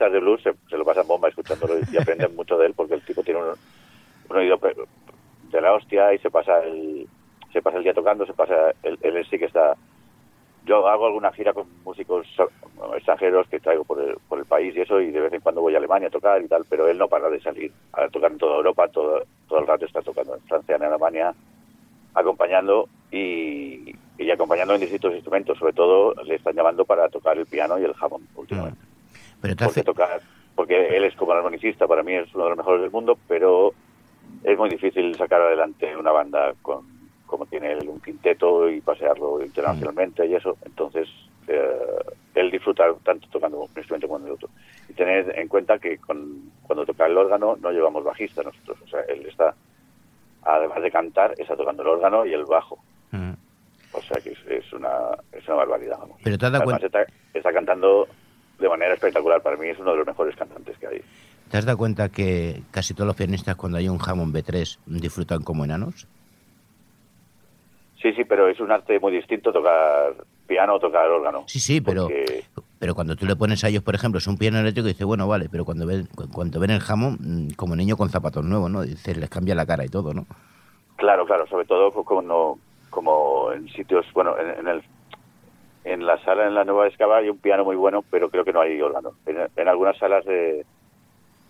bajistas 0.00 0.12
de 0.12 0.20
blues 0.20 0.42
se, 0.42 0.54
se 0.68 0.78
lo 0.78 0.84
pasan 0.84 1.06
bomba 1.06 1.28
escuchándolo 1.28 1.74
y 1.92 1.96
aprenden 1.96 2.34
mucho 2.34 2.56
de 2.56 2.66
él 2.66 2.74
porque 2.74 2.94
el 2.94 3.02
tipo 3.02 3.22
tiene 3.22 3.40
un, 3.40 3.54
un 4.28 4.36
oído 4.36 4.58
de 5.50 5.60
la 5.60 5.72
hostia 5.72 6.14
y 6.14 6.18
se 6.18 6.30
pasa 6.30 6.60
el 6.64 7.06
se 7.52 7.60
pasa 7.60 7.78
el 7.78 7.84
día 7.84 7.94
tocando 7.94 8.24
se 8.26 8.32
pasa 8.32 8.72
el, 8.82 8.98
él 9.02 9.26
sí 9.28 9.38
que 9.38 9.46
está 9.46 9.74
yo 10.64 10.86
hago 10.86 11.06
alguna 11.06 11.32
gira 11.32 11.52
con 11.52 11.66
músicos 11.84 12.26
extranjeros 12.94 13.48
que 13.48 13.60
traigo 13.60 13.84
por 13.84 14.00
el, 14.00 14.16
por 14.28 14.38
el 14.38 14.44
país 14.44 14.74
y 14.76 14.80
eso 14.80 15.00
y 15.00 15.10
de 15.10 15.20
vez 15.20 15.32
en 15.32 15.40
cuando 15.40 15.60
voy 15.60 15.74
a 15.74 15.78
Alemania 15.78 16.08
a 16.08 16.12
tocar 16.12 16.40
y 16.42 16.48
tal 16.48 16.64
pero 16.68 16.88
él 16.88 16.98
no 16.98 17.08
para 17.08 17.28
de 17.28 17.40
salir 17.40 17.72
a 17.92 18.08
tocar 18.08 18.32
en 18.32 18.38
toda 18.38 18.56
Europa 18.56 18.88
todo 18.88 19.22
todo 19.48 19.58
el 19.58 19.66
rato 19.66 19.86
está 19.86 20.02
tocando 20.02 20.34
en 20.34 20.42
Francia 20.42 20.76
en 20.76 20.82
Alemania 20.82 21.34
acompañando 22.14 22.88
y, 23.12 23.94
y 24.18 24.30
acompañando 24.30 24.74
en 24.74 24.80
distintos 24.80 25.14
instrumentos. 25.14 25.58
Sobre 25.58 25.72
todo 25.72 26.14
le 26.24 26.34
están 26.34 26.54
llamando 26.54 26.84
para 26.84 27.08
tocar 27.08 27.38
el 27.38 27.46
piano 27.46 27.78
y 27.78 27.84
el 27.84 27.94
jamón 27.94 28.26
últimamente. 28.34 28.80
Pero 29.40 29.56
te 29.56 29.64
Porque, 29.64 29.80
hace... 29.80 29.84
tocar, 29.84 30.20
porque 30.54 30.96
él 30.96 31.04
es 31.04 31.14
como 31.16 31.32
armonicista, 31.32 31.86
para 31.86 32.02
mí 32.02 32.14
es 32.14 32.34
uno 32.34 32.44
de 32.44 32.50
los 32.50 32.58
mejores 32.58 32.82
del 32.82 32.90
mundo, 32.90 33.18
pero 33.26 33.72
es 34.44 34.58
muy 34.58 34.68
difícil 34.68 35.14
sacar 35.16 35.40
adelante 35.40 35.96
una 35.96 36.12
banda 36.12 36.54
con 36.62 37.00
como 37.26 37.46
tiene 37.46 37.72
él 37.72 37.88
un 37.88 38.00
quinteto 38.00 38.68
y 38.68 38.80
pasearlo 38.80 39.40
internacionalmente 39.40 40.26
y 40.26 40.34
eso. 40.34 40.58
Entonces, 40.64 41.08
eh, 41.46 42.02
él 42.34 42.50
disfruta 42.50 42.92
tanto 43.04 43.28
tocando 43.30 43.60
un 43.60 43.68
instrumento 43.76 44.08
como 44.08 44.26
el 44.26 44.32
otro. 44.32 44.48
Y 44.88 44.94
tener 44.94 45.38
en 45.38 45.46
cuenta 45.46 45.78
que 45.78 45.98
con, 45.98 46.50
cuando 46.64 46.84
toca 46.84 47.06
el 47.06 47.16
órgano 47.16 47.56
no 47.62 47.70
llevamos 47.70 48.02
bajista 48.02 48.42
nosotros. 48.42 48.78
O 48.84 48.88
sea, 48.88 49.02
él 49.02 49.24
está, 49.26 49.54
además 50.42 50.82
de 50.82 50.90
cantar, 50.90 51.34
está 51.38 51.56
tocando 51.56 51.82
el 51.82 51.88
órgano 51.90 52.26
y 52.26 52.32
el 52.32 52.46
bajo. 52.46 52.80
Mm. 53.12 53.34
O 53.92 54.02
sea 54.02 54.20
que 54.22 54.30
es, 54.30 54.38
es 54.48 54.72
una, 54.72 55.16
es 55.32 55.46
una 55.46 55.58
barbaridad, 55.58 55.98
vamos. 55.98 56.18
Pero 56.22 56.29
te 56.40 56.46
has 56.46 56.52
dado 56.52 56.64
Además 56.64 56.80
cuenta- 56.80 56.98
está, 57.04 57.12
está 57.34 57.52
cantando 57.52 58.08
de 58.58 58.68
manera 58.68 58.94
espectacular. 58.94 59.40
Para 59.42 59.56
mí 59.56 59.68
es 59.68 59.78
uno 59.78 59.92
de 59.92 59.98
los 59.98 60.06
mejores 60.06 60.34
cantantes 60.36 60.76
que 60.78 60.86
hay. 60.88 61.00
¿Te 61.50 61.56
has 61.58 61.64
dado 61.64 61.78
cuenta 61.78 62.08
que 62.08 62.62
casi 62.70 62.94
todos 62.94 63.06
los 63.06 63.16
pianistas 63.16 63.56
cuando 63.56 63.78
hay 63.78 63.88
un 63.88 63.98
jamón 63.98 64.32
B3 64.32 64.78
disfrutan 64.86 65.42
como 65.42 65.64
enanos? 65.64 66.06
Sí, 68.00 68.12
sí, 68.14 68.24
pero 68.24 68.48
es 68.48 68.58
un 68.60 68.70
arte 68.72 68.98
muy 68.98 69.12
distinto 69.12 69.52
tocar 69.52 70.14
piano 70.46 70.74
o 70.76 70.80
tocar 70.80 71.06
órgano. 71.08 71.44
Sí, 71.46 71.60
sí, 71.60 71.80
pero, 71.80 72.04
Porque- 72.04 72.44
pero 72.78 72.94
cuando 72.94 73.14
tú 73.14 73.26
le 73.26 73.36
pones 73.36 73.62
a 73.62 73.68
ellos, 73.68 73.82
por 73.82 73.94
ejemplo, 73.94 74.18
es 74.18 74.26
un 74.26 74.38
piano 74.38 74.58
eléctrico 74.58 74.88
y 74.88 74.92
dice, 74.92 75.04
bueno, 75.04 75.28
vale, 75.28 75.48
pero 75.50 75.64
cuando 75.64 75.86
ven, 75.86 76.06
cu- 76.14 76.28
cuando 76.32 76.58
ven 76.60 76.70
el 76.70 76.80
jamón, 76.80 77.18
mm, 77.20 77.50
como 77.56 77.76
niño 77.76 77.96
con 77.96 78.08
zapatos 78.08 78.44
nuevos, 78.44 78.70
¿no? 78.70 78.82
Dice, 78.82 79.14
les 79.14 79.28
cambia 79.28 79.54
la 79.54 79.66
cara 79.66 79.84
y 79.84 79.88
todo, 79.88 80.14
¿no? 80.14 80.26
Claro, 80.96 81.26
claro, 81.26 81.46
sobre 81.46 81.66
todo 81.66 81.92
co- 81.92 82.04
como, 82.04 82.58
como 82.88 83.52
en 83.52 83.68
sitios, 83.68 84.06
bueno, 84.14 84.34
en, 84.38 84.60
en 84.60 84.68
el 84.68 84.82
en 85.84 86.04
la 86.06 86.18
sala 86.24 86.46
en 86.46 86.54
la 86.54 86.64
Nueva 86.64 86.86
Escava 86.88 87.18
hay 87.18 87.28
un 87.28 87.38
piano 87.38 87.64
muy 87.64 87.76
bueno, 87.76 88.04
pero 88.10 88.28
creo 88.30 88.44
que 88.44 88.52
no 88.52 88.60
hay 88.60 88.80
órgano. 88.80 89.12
En, 89.26 89.36
en 89.56 89.68
algunas 89.68 89.96
salas 89.98 90.24
de, 90.24 90.64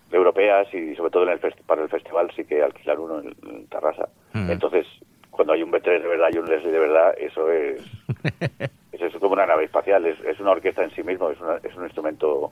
de 0.09 0.17
europeas 0.17 0.73
y 0.73 0.95
sobre 0.95 1.11
todo 1.11 1.23
en 1.23 1.29
el 1.29 1.39
para 1.65 1.83
el 1.83 1.89
festival 1.89 2.31
sí 2.35 2.43
que 2.45 2.61
alquilan 2.63 2.99
uno 2.99 3.19
en, 3.19 3.35
en 3.49 3.67
Tarrasa. 3.67 4.07
Mm. 4.33 4.51
Entonces, 4.51 4.85
cuando 5.29 5.53
hay 5.53 5.63
un 5.63 5.71
B3 5.71 6.01
de 6.01 6.07
verdad 6.07 6.27
y 6.33 6.37
un 6.37 6.47
Leslie 6.49 6.71
de 6.71 6.79
verdad, 6.79 7.13
eso 7.17 7.51
es 7.51 7.81
eso 8.91 9.05
es 9.05 9.13
como 9.15 9.33
una 9.33 9.45
nave 9.45 9.65
espacial, 9.65 10.05
es, 10.05 10.19
es 10.21 10.39
una 10.39 10.51
orquesta 10.51 10.83
en 10.83 10.91
sí 10.91 11.03
mismo, 11.03 11.29
es, 11.29 11.39
una- 11.41 11.57
es 11.63 11.75
un 11.75 11.83
instrumento 11.85 12.51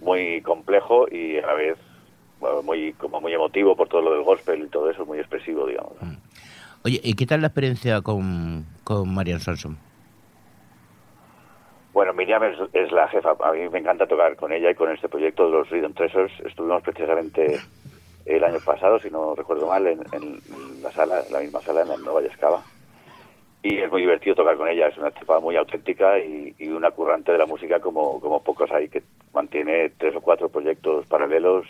muy 0.00 0.40
complejo 0.42 1.06
y 1.10 1.38
a 1.38 1.46
la 1.46 1.54
vez 1.54 1.76
bueno, 2.40 2.62
muy 2.62 2.92
como 2.92 3.20
muy 3.20 3.32
emotivo 3.32 3.74
por 3.74 3.88
todo 3.88 4.02
lo 4.02 4.12
del 4.12 4.22
gospel 4.22 4.62
y 4.62 4.68
todo 4.68 4.88
eso, 4.90 5.04
muy 5.04 5.18
expresivo, 5.18 5.66
digamos. 5.66 5.94
Oye, 6.84 7.00
¿y 7.02 7.14
qué 7.14 7.26
tal 7.26 7.40
la 7.40 7.48
experiencia 7.48 8.00
con, 8.02 8.64
con 8.84 9.12
Marian 9.12 9.40
Swanson? 9.40 9.76
Miriam 12.28 12.44
es, 12.44 12.58
es 12.74 12.92
la 12.92 13.08
jefa. 13.08 13.34
A 13.40 13.52
mí 13.52 13.66
me 13.70 13.78
encanta 13.78 14.06
tocar 14.06 14.36
con 14.36 14.52
ella 14.52 14.70
y 14.70 14.74
con 14.74 14.92
este 14.92 15.08
proyecto 15.08 15.46
de 15.46 15.52
los 15.52 15.70
Rhythm 15.70 15.94
Treasures. 15.94 16.32
Estuvimos 16.44 16.82
precisamente 16.82 17.58
el 18.26 18.44
año 18.44 18.58
pasado, 18.62 18.98
si 18.98 19.08
no 19.10 19.34
recuerdo 19.34 19.66
mal, 19.66 19.86
en, 19.86 20.02
la 20.82 20.92
sala, 20.92 21.22
la 21.30 21.40
misma 21.40 21.62
sala, 21.62 21.82
en 21.82 21.88
la 21.88 21.96
Nueva 21.96 22.20
Yescava. 22.20 22.62
Y 23.62 23.78
es 23.78 23.90
muy 23.90 24.02
divertido 24.02 24.36
tocar 24.36 24.58
con 24.58 24.68
ella. 24.68 24.88
Es 24.88 24.98
una 24.98 25.10
tipa 25.10 25.40
muy 25.40 25.56
auténtica 25.56 26.18
y, 26.18 26.54
una 26.68 26.90
currante 26.90 27.32
de 27.32 27.38
la 27.38 27.46
música 27.46 27.80
como, 27.80 28.20
como 28.20 28.42
pocos 28.42 28.70
hay, 28.72 28.90
que 28.90 29.02
mantiene 29.32 29.88
tres 29.96 30.14
o 30.14 30.20
cuatro 30.20 30.50
proyectos 30.50 31.06
paralelos 31.06 31.66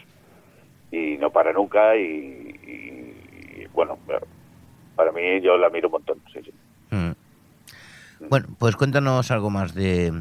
y 0.90 1.18
no 1.18 1.30
para 1.30 1.52
nunca. 1.52 1.94
Y, 1.96 3.64
bueno, 3.72 3.96
para 4.96 5.12
mí 5.12 5.40
yo 5.40 5.56
la 5.56 5.70
miro 5.70 5.86
un 5.86 5.92
montón. 5.92 6.20
Sí. 6.32 6.40
Mm. 6.90 7.12
Bueno, 8.28 8.48
pues 8.58 8.74
cuéntanos 8.74 9.30
algo 9.30 9.50
más 9.50 9.72
de 9.74 10.12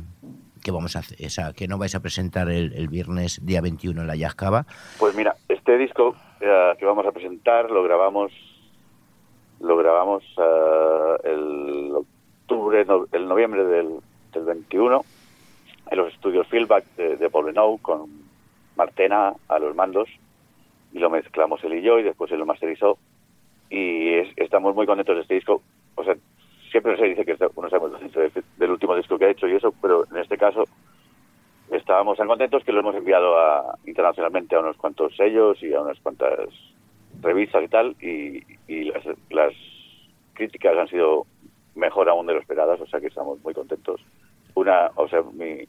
qué 0.68 0.72
vamos 0.72 0.98
a 0.98 1.00
hacer, 1.00 1.18
o 1.26 1.30
que 1.54 1.66
no 1.66 1.78
vais 1.78 1.96
a 1.96 2.02
presentar 2.02 2.50
el, 2.50 2.74
viernes 2.90 3.40
día 3.46 3.62
21 3.62 4.02
en 4.02 4.08
la 4.08 4.18
Yascava. 4.18 4.66
Pues 5.00 5.16
mira, 5.16 5.34
est- 5.48 5.58
Este 5.68 5.78
disco 5.78 6.14
eh, 6.42 6.74
que 6.80 6.86
vamos 6.86 7.06
a 7.06 7.12
presentar 7.14 7.70
lo 7.72 7.84
grabamos 7.84 8.32
lo 9.62 9.76
grabamos 9.78 10.24
eh, 10.38 11.16
el 11.26 11.92
octubre, 11.94 12.84
no- 12.86 13.06
el 13.12 13.28
noviembre 13.28 13.64
del, 13.66 14.00
del 14.34 14.44
21 14.46 15.04
en 15.92 15.98
los 15.98 16.14
estudios 16.14 16.48
Feedback 16.48 16.84
de, 16.98 17.16
de 17.18 17.30
Poblenou 17.30 17.78
con 17.80 18.10
Martena 18.78 19.34
a 19.50 19.60
los 19.60 19.74
mandos 19.76 20.08
y 20.94 21.00
lo 21.00 21.10
mezclamos 21.10 21.62
él 21.64 21.76
y 21.76 21.82
yo 21.82 21.98
y 22.00 22.04
después 22.04 22.30
él 22.32 22.40
lo 22.40 22.46
masterizó 22.46 22.98
y 23.70 24.14
es- 24.14 24.34
estamos 24.38 24.74
muy 24.76 24.86
contentos 24.86 25.16
de 25.16 25.22
este 25.24 25.36
disco. 25.36 25.62
O 25.96 26.04
sea, 26.04 26.16
siempre 26.72 26.98
se 26.98 27.06
dice 27.06 27.26
que 27.26 27.38
uno 27.56 27.68
está 27.68 27.80
muy 27.80 27.92
contento 27.92 28.20
de- 28.20 28.44
del 28.58 28.72
último 28.72 28.96
disco 28.96 29.18
que 29.18 29.26
ha 29.26 29.30
hecho 29.32 29.48
y 29.48 29.54
eso, 29.56 29.74
pero 29.82 30.06
en 30.12 30.18
este 30.18 30.38
caso 30.38 30.64
estábamos 31.72 32.18
tan 32.18 32.28
contentos 32.28 32.64
que 32.64 32.72
lo 32.72 32.80
hemos 32.80 32.96
enviado 32.96 33.38
a, 33.38 33.78
internacionalmente 33.86 34.56
a 34.56 34.60
unos 34.60 34.78
cuantos 34.78 35.16
sellos 35.16 35.62
y 35.62 35.74
a 35.74 35.82
unas 35.82 36.00
cuantas 36.00 36.50
revistas 37.22 37.64
y 37.64 37.68
tal 37.68 37.96
y, 38.02 38.44
y 38.68 38.84
las, 38.86 39.04
las 39.30 39.54
críticas 40.34 40.78
han 40.78 40.88
sido 40.88 41.26
mejor 41.76 42.10
aún 42.10 42.26
de 42.28 42.34
lo 42.34 42.40
esperadas, 42.40 42.80
o 42.80 42.88
sea 42.88 43.00
que 43.00 43.08
estamos 43.08 43.40
muy 43.44 43.54
contentos. 43.54 44.02
Una, 44.56 44.90
o 44.96 45.08
sea, 45.08 45.22
mi, 45.34 45.60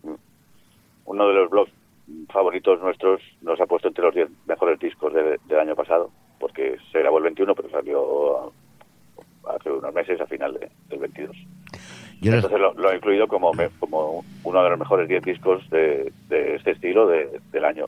uno 1.05 1.29
de 1.29 1.35
los 1.35 1.51
blogs 1.51 1.73
favoritos 2.33 2.81
nuestros 2.81 3.21
nos 3.43 3.61
ha 3.61 3.67
puesto 3.67 3.89
entre 3.89 4.05
los 4.05 4.15
10 4.15 4.29
mejores 4.47 4.79
discos 4.79 5.13
de- 5.13 5.39
del 5.47 5.59
año 5.59 5.75
pasado, 5.77 6.11
porque 6.39 6.79
se 6.93 7.01
grabó 7.01 7.19
el 7.19 7.25
21, 7.25 7.55
pero 7.55 7.69
salió 7.71 8.53
hace 9.51 9.71
unos 9.71 9.93
meses, 9.95 10.21
a 10.21 10.27
final 10.27 10.55
de- 10.55 10.71
del 10.89 10.99
22. 11.01 11.37
Yo 12.21 12.33
Entonces 12.35 12.59
lo, 12.61 12.75
lo 12.75 12.91
he 12.91 12.97
incluido 12.97 13.29
como, 13.29 13.53
me- 13.55 13.71
como 13.79 14.25
uno 14.45 14.63
de 14.65 14.71
los 14.71 14.79
mejores 14.79 15.09
10 15.09 15.23
discos 15.23 15.69
de, 15.71 16.13
de 16.29 16.57
este 16.57 16.73
estilo 16.73 17.07
de- 17.07 17.41
del 17.53 17.65
año. 17.65 17.87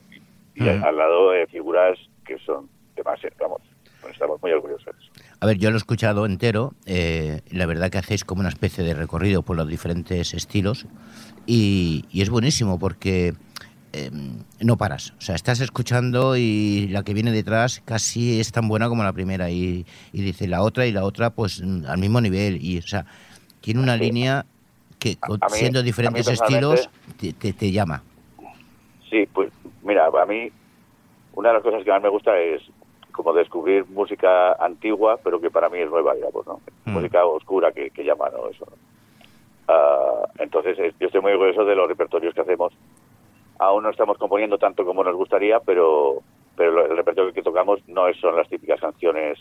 Y 0.55 0.63
Ujú. 0.67 0.85
al 0.85 0.97
lado 0.97 1.31
de 1.31 1.47
figuras 1.47 1.97
que 2.25 2.37
son 2.39 2.69
demasiado, 2.95 3.35
vamos, 3.39 3.61
pues 4.01 4.13
estamos 4.13 4.41
muy 4.41 4.51
orgullosos. 4.51 4.95
A 5.39 5.45
ver, 5.45 5.57
yo 5.57 5.69
lo 5.69 5.75
he 5.75 5.77
escuchado 5.77 6.25
entero. 6.25 6.73
eh, 6.85 7.41
la 7.51 7.65
verdad 7.65 7.89
que 7.89 7.97
hacéis 7.97 8.23
como 8.23 8.39
una 8.41 8.49
especie 8.49 8.83
de 8.83 8.93
recorrido 8.93 9.41
por 9.43 9.57
los 9.57 9.67
diferentes 9.67 10.33
estilos 10.33 10.85
y, 11.45 12.05
y 12.11 12.21
es 12.21 12.29
buenísimo 12.29 12.79
porque 12.79 13.33
eh, 13.93 14.09
no 14.61 14.77
paras. 14.77 15.13
O 15.17 15.21
sea, 15.21 15.35
estás 15.35 15.59
escuchando 15.61 16.35
y 16.37 16.87
la 16.89 17.03
que 17.03 17.13
viene 17.13 17.31
detrás 17.31 17.81
casi 17.85 18.39
es 18.39 18.51
tan 18.51 18.67
buena 18.67 18.87
como 18.89 19.03
la 19.03 19.13
primera 19.13 19.49
y, 19.49 19.85
y 20.13 20.21
dice 20.21 20.47
la 20.47 20.61
otra 20.61 20.85
y 20.85 20.91
la 20.91 21.03
otra 21.03 21.29
pues 21.31 21.61
mm, 21.63 21.85
al 21.87 21.97
mismo 21.97 22.21
nivel 22.21 22.63
y 22.63 22.77
o 22.77 22.81
sea 22.81 23.05
tiene 23.59 23.79
una 23.81 23.95
Sí. 23.97 24.03
línea 24.03 24.45
que 24.99 25.17
A- 25.21 25.49
siendo 25.49 25.79
mí 25.79 25.85
diferentes 25.85 26.27
estilos 26.27 26.89
te, 27.19 27.33
te- 27.33 27.53
te 27.53 27.71
llama. 27.71 28.03
Sí, 29.09 29.27
pues 29.33 29.51
mira, 29.83 30.05
a 30.07 30.25
mí 30.25 30.49
una 31.33 31.49
de 31.49 31.55
las 31.55 31.63
cosas 31.63 31.83
que 31.83 31.89
más 31.91 32.01
me 32.01 32.09
gusta 32.09 32.37
es 32.39 32.61
como 33.11 33.33
descubrir 33.33 33.85
música 33.89 34.53
antigua, 34.53 35.19
pero 35.23 35.41
que 35.41 35.49
para 35.51 35.69
mí 35.69 35.79
es 35.79 35.89
nueva, 35.89 36.15
digamos, 36.15 36.47
¿no? 36.47 36.61
Mm. 36.85 36.91
Música 36.93 37.25
oscura 37.25 37.71
que, 37.71 37.89
que 37.89 38.03
llaman, 38.03 38.31
¿no? 38.33 38.47
Eso. 38.49 38.65
Ah, 39.67 40.23
entonces, 40.39 40.77
yo 40.99 41.07
estoy 41.07 41.21
muy 41.21 41.31
orgulloso 41.33 41.65
de 41.65 41.75
los 41.75 41.87
repertorios 41.87 42.33
que 42.33 42.41
hacemos. 42.41 42.73
Aún 43.61 43.83
no 43.83 43.91
estamos 43.91 44.17
componiendo 44.17 44.57
tanto 44.57 44.83
como 44.83 45.03
nos 45.03 45.15
gustaría, 45.15 45.59
pero 45.59 46.23
pero 46.57 46.83
el 46.85 46.97
repertorio 46.97 47.31
que 47.31 47.43
tocamos 47.43 47.79
no 47.87 48.07
es- 48.07 48.17
son 48.19 48.35
las 48.35 48.49
típicas 48.49 48.79
canciones 48.79 49.37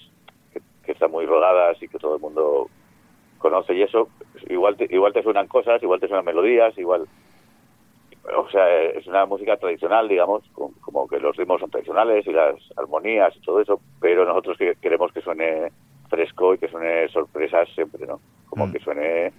que, 0.53 0.61
que 0.85 0.93
están 0.93 1.11
muy 1.11 1.25
rodadas 1.27 1.83
y 1.83 1.89
que 1.89 1.99
todo 1.99 2.14
el 2.16 2.21
mundo 2.21 2.68
conoce 3.39 3.75
y 3.75 3.83
eso. 3.83 4.09
Igual 4.49 4.77
te, 4.77 4.87
igual 4.91 5.12
te 5.14 5.23
suenan 5.23 5.49
cosas, 5.49 5.83
igual 5.83 6.01
te 6.01 6.07
suenan 6.07 6.25
melodías, 6.27 6.77
igual 6.79 7.07
o 8.37 8.49
sea, 8.51 8.83
es 8.83 9.07
una 9.07 9.25
música 9.25 9.57
tradicional, 9.57 10.07
digamos, 10.07 10.43
com- 10.53 10.75
como 10.83 11.09
que 11.09 11.18
los 11.18 11.35
ritmos 11.37 11.61
son 11.61 11.71
tradicionales 11.71 12.27
y 12.27 12.33
las 12.33 12.55
armonías 12.77 13.35
y 13.37 13.41
todo 13.41 13.61
eso, 13.61 13.81
pero 14.01 14.25
nosotros 14.27 14.59
que- 14.59 14.77
queremos 14.81 15.11
que 15.12 15.23
suene 15.23 15.73
fresco 16.11 16.55
y 16.55 16.59
que 16.59 16.68
suene 16.68 17.09
sorpresas 17.09 17.68
siempre, 17.75 18.07
¿no? 18.07 18.21
Como 18.49 18.66
Mm. 18.66 18.73
que 18.73 18.79
suene 18.81 19.33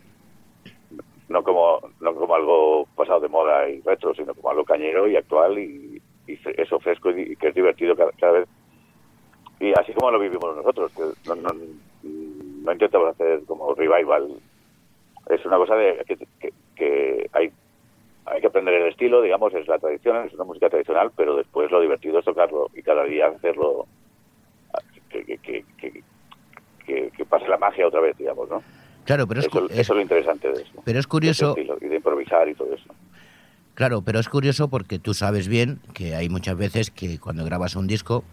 no 1.31 1.43
como 1.43 1.79
no 1.99 2.15
como 2.15 2.35
algo 2.35 2.85
pasado 2.95 3.19
de 3.21 3.29
moda 3.29 3.69
y 3.69 3.81
retro, 3.81 4.13
sino 4.13 4.33
como 4.35 4.49
algo 4.49 4.65
cañero 4.65 5.07
y 5.07 5.15
actual 5.15 5.57
y, 5.59 6.01
eso 6.27 6.79
fresco 6.79 7.09
y, 7.11 7.35
que 7.35 7.49
es 7.49 7.55
divertido 7.55 7.95
cada, 7.95 8.31
vez. 8.31 8.47
Y 9.59 9.73
así 9.79 9.93
como 9.93 10.11
lo 10.11 10.19
vivimos 10.19 10.55
nosotros, 10.55 10.91
no, 11.25 11.35
no, 11.35 11.49
no 12.03 12.71
intentamos 12.71 13.09
hacer 13.09 13.41
como 13.45 13.73
revival. 13.75 14.39
Es 15.27 15.45
una 15.45 15.57
cosa 15.57 15.75
de 15.75 16.03
que, 16.05 16.17
que- 16.39 16.53
que 16.75 17.29
hay 17.33 17.51
hay 18.25 18.39
que 18.39 18.47
aprender 18.47 18.75
el 18.75 18.87
estilo, 18.89 19.21
digamos, 19.21 19.53
es 19.55 19.67
la 19.67 19.79
tradición, 19.79 20.27
es 20.27 20.33
una 20.33 20.43
música 20.43 20.69
tradicional, 20.69 21.11
pero 21.15 21.35
después 21.35 21.71
lo 21.71 21.81
divertido 21.81 22.19
es 22.19 22.25
tocarlo 22.25 22.69
y 22.73 22.83
cada 22.83 23.03
día 23.03 23.27
hacerlo, 23.27 23.87
que, 25.09 25.25
que- 26.85 27.11
que 27.11 27.25
pase 27.25 27.47
la 27.47 27.57
magia 27.57 27.87
otra 27.87 27.99
vez, 28.01 28.15
digamos, 28.17 28.49
¿no? 28.49 28.63
Claro, 29.11 29.27
pero 29.27 29.41
es, 29.41 29.47
Eso, 29.47 29.65
eso 29.65 29.73
es- 29.73 29.79
es 29.79 29.89
lo 29.89 30.01
interesante 30.01 30.47
de 30.47 30.61
eso. 30.61 30.71
pero 30.85 30.97
es 30.97 31.05
curioso. 31.05 31.53
y 31.81 31.85
de 31.87 31.95
improvisar 31.97 32.47
y 32.47 32.55
todo 32.55 32.73
eso. 32.73 32.85
Claro, 33.73 34.01
pero 34.03 34.19
es 34.21 34.29
curioso 34.29 34.69
porque 34.69 34.99
tú 34.99 35.13
sabes 35.13 35.49
bien 35.49 35.81
que 35.93 36.15
hay 36.15 36.29
muchas 36.29 36.55
veces 36.55 36.91
que 36.91 37.19
cuando 37.19 37.43
grabas 37.43 37.75
un 37.75 37.87
disco, 37.87 38.23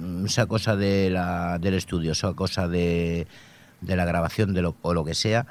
mm, 0.00 0.26
esa 0.26 0.46
cosa 0.46 0.74
de 0.74 1.08
la, 1.10 1.58
del 1.60 1.74
estudio, 1.74 2.10
esa 2.12 2.32
cosa 2.32 2.66
de, 2.66 3.28
de 3.80 3.94
la 3.96 4.04
grabación 4.04 4.54
de 4.54 4.62
lo, 4.62 4.74
o 4.82 4.92
lo 4.92 5.04
que 5.04 5.14
sea, 5.14 5.46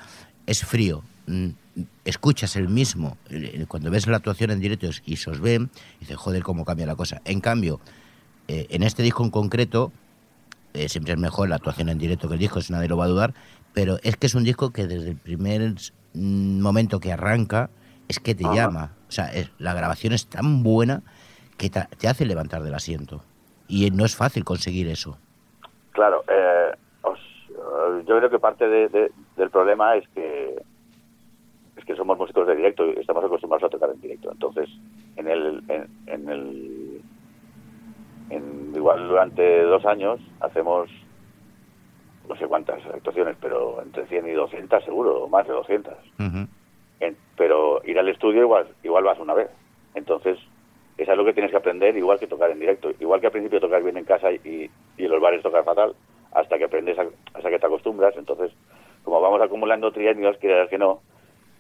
es 0.48 0.66
frío. 0.66 1.02
Mm, 1.28 1.52
Escuchas 2.06 2.56
el 2.58 2.68
mismo, 2.70 3.18
cuando 3.70 3.90
ves 3.90 4.06
la 4.06 4.18
actuación 4.18 4.52
en 4.52 4.60
directo 4.60 4.88
y 5.06 5.16
se 5.16 5.30
os 5.32 5.40
ven, 5.40 5.72
dices, 6.02 6.18
joder, 6.18 6.44
cómo 6.44 6.66
cambia 6.66 6.86
la 6.86 6.96
cosa. 6.96 7.22
En 7.26 7.40
cambio, 7.42 7.80
eh, 8.48 8.68
en 8.70 8.84
este 8.84 9.02
disco 9.02 9.24
en 9.24 9.32
concreto, 9.32 9.92
eh, 10.76 10.88
siempre 10.90 11.14
es 11.14 11.20
mejor 11.20 11.50
la 11.50 11.56
actuación 11.56 11.90
en 11.90 11.98
directo 11.98 12.28
que 12.28 12.36
el 12.36 12.40
disco, 12.40 12.60
eso 12.60 12.74
nadie 12.74 12.90
lo 12.90 12.98
va 12.98 13.06
a 13.06 13.08
dudar, 13.08 13.34
pero 13.74 13.98
es 14.04 14.16
que 14.18 14.28
es 14.28 14.36
un 14.36 14.44
disco 14.44 14.72
que 14.72 14.88
desde 14.88 15.10
el 15.12 15.18
primer 15.18 15.74
mm, 16.14 16.62
momento 16.62 17.00
que 17.00 17.12
arranca 17.12 17.70
es 18.08 18.20
que 18.20 18.36
te 18.36 18.46
Ajá. 18.46 18.54
llama. 18.56 18.92
O 19.10 19.12
sea, 19.12 19.26
es- 19.34 19.52
la 19.60 19.74
grabación 19.74 20.14
es 20.14 20.28
tan 20.28 20.64
buena 20.64 21.02
que 21.58 21.70
ta- 21.70 21.88
te 21.98 22.08
hace 22.08 22.26
levantar 22.26 22.62
del 22.64 22.74
asiento. 22.74 23.24
Y 23.68 23.90
no 23.92 24.06
es 24.06 24.16
fácil 24.16 24.44
conseguir 24.44 24.88
eso. 24.88 25.18
Claro, 25.92 26.24
eh, 26.28 26.72
os- 27.04 27.20
eh, 27.50 28.04
yo 28.08 28.18
creo 28.18 28.30
que 28.30 28.40
parte 28.40 28.68
de- 28.68 28.90
de- 28.90 29.12
del 29.38 29.50
problema 29.50 29.96
es 29.96 30.08
que 30.10 30.62
es 31.76 31.86
que 31.86 31.96
somos 31.96 32.18
músicos 32.18 32.46
de 32.48 32.56
directo 32.56 32.86
y 32.86 33.00
estamos 33.00 33.24
acostumbrados 33.26 33.64
a 33.66 33.70
tocar 33.70 33.90
en 33.90 34.00
directo. 34.00 34.32
Entonces, 34.32 34.70
en 35.16 35.28
el, 35.28 35.64
en, 35.70 35.88
en 36.08 36.30
el 36.30 37.02
en- 38.30 38.72
igual 38.76 39.08
durante 39.08 39.64
dos 39.64 39.86
años 39.86 40.20
hacemos 40.40 40.90
no 42.28 42.36
sé 42.36 42.48
cuántas 42.48 42.86
actuaciones, 42.86 43.36
pero 43.42 43.82
entre 43.82 44.06
100 44.08 44.28
y 44.28 44.32
200 44.32 44.84
seguro, 44.84 45.24
o 45.24 45.28
más 45.28 45.46
de 45.48 45.54
200. 45.54 45.94
Ujú. 46.20 46.48
En- 47.00 47.18
pero 47.38 47.82
ir 47.86 47.98
al 48.00 48.08
estudio 48.10 48.42
igual 48.42 48.68
igual 48.84 49.04
vas 49.04 49.20
una 49.20 49.34
vez. 49.34 49.50
Entonces, 49.96 50.38
es 50.98 51.10
algo 51.10 51.26
que 51.26 51.34
tienes 51.34 51.52
que 51.52 51.58
aprender 51.58 51.96
igual 51.98 52.20
que 52.20 52.28
tocar 52.28 52.52
en 52.52 52.60
directo. 52.60 52.92
Igual 53.00 53.20
que 53.20 53.28
al 53.28 53.32
principio 53.32 53.60
tocas 53.60 53.84
bien 53.84 53.98
en 53.98 54.06
casa 54.06 54.32
y, 54.32 54.70
y 54.98 55.04
en 55.06 55.12
los 55.12 55.22
bares 55.22 55.42
tocas 55.44 55.66
fatal, 55.66 55.96
hasta 56.34 56.58
que 56.58 56.64
aprendes, 56.66 56.98
a- 57.00 57.08
hasta 57.34 57.50
que 57.50 57.60
te 57.60 57.66
acostumbras. 57.66 58.16
Entonces, 58.16 58.52
como 59.04 59.20
vamos 59.22 59.42
acumulando 59.42 59.92
trienios, 59.92 60.38
que 60.38 60.68
que 60.70 60.78
no, 60.78 61.02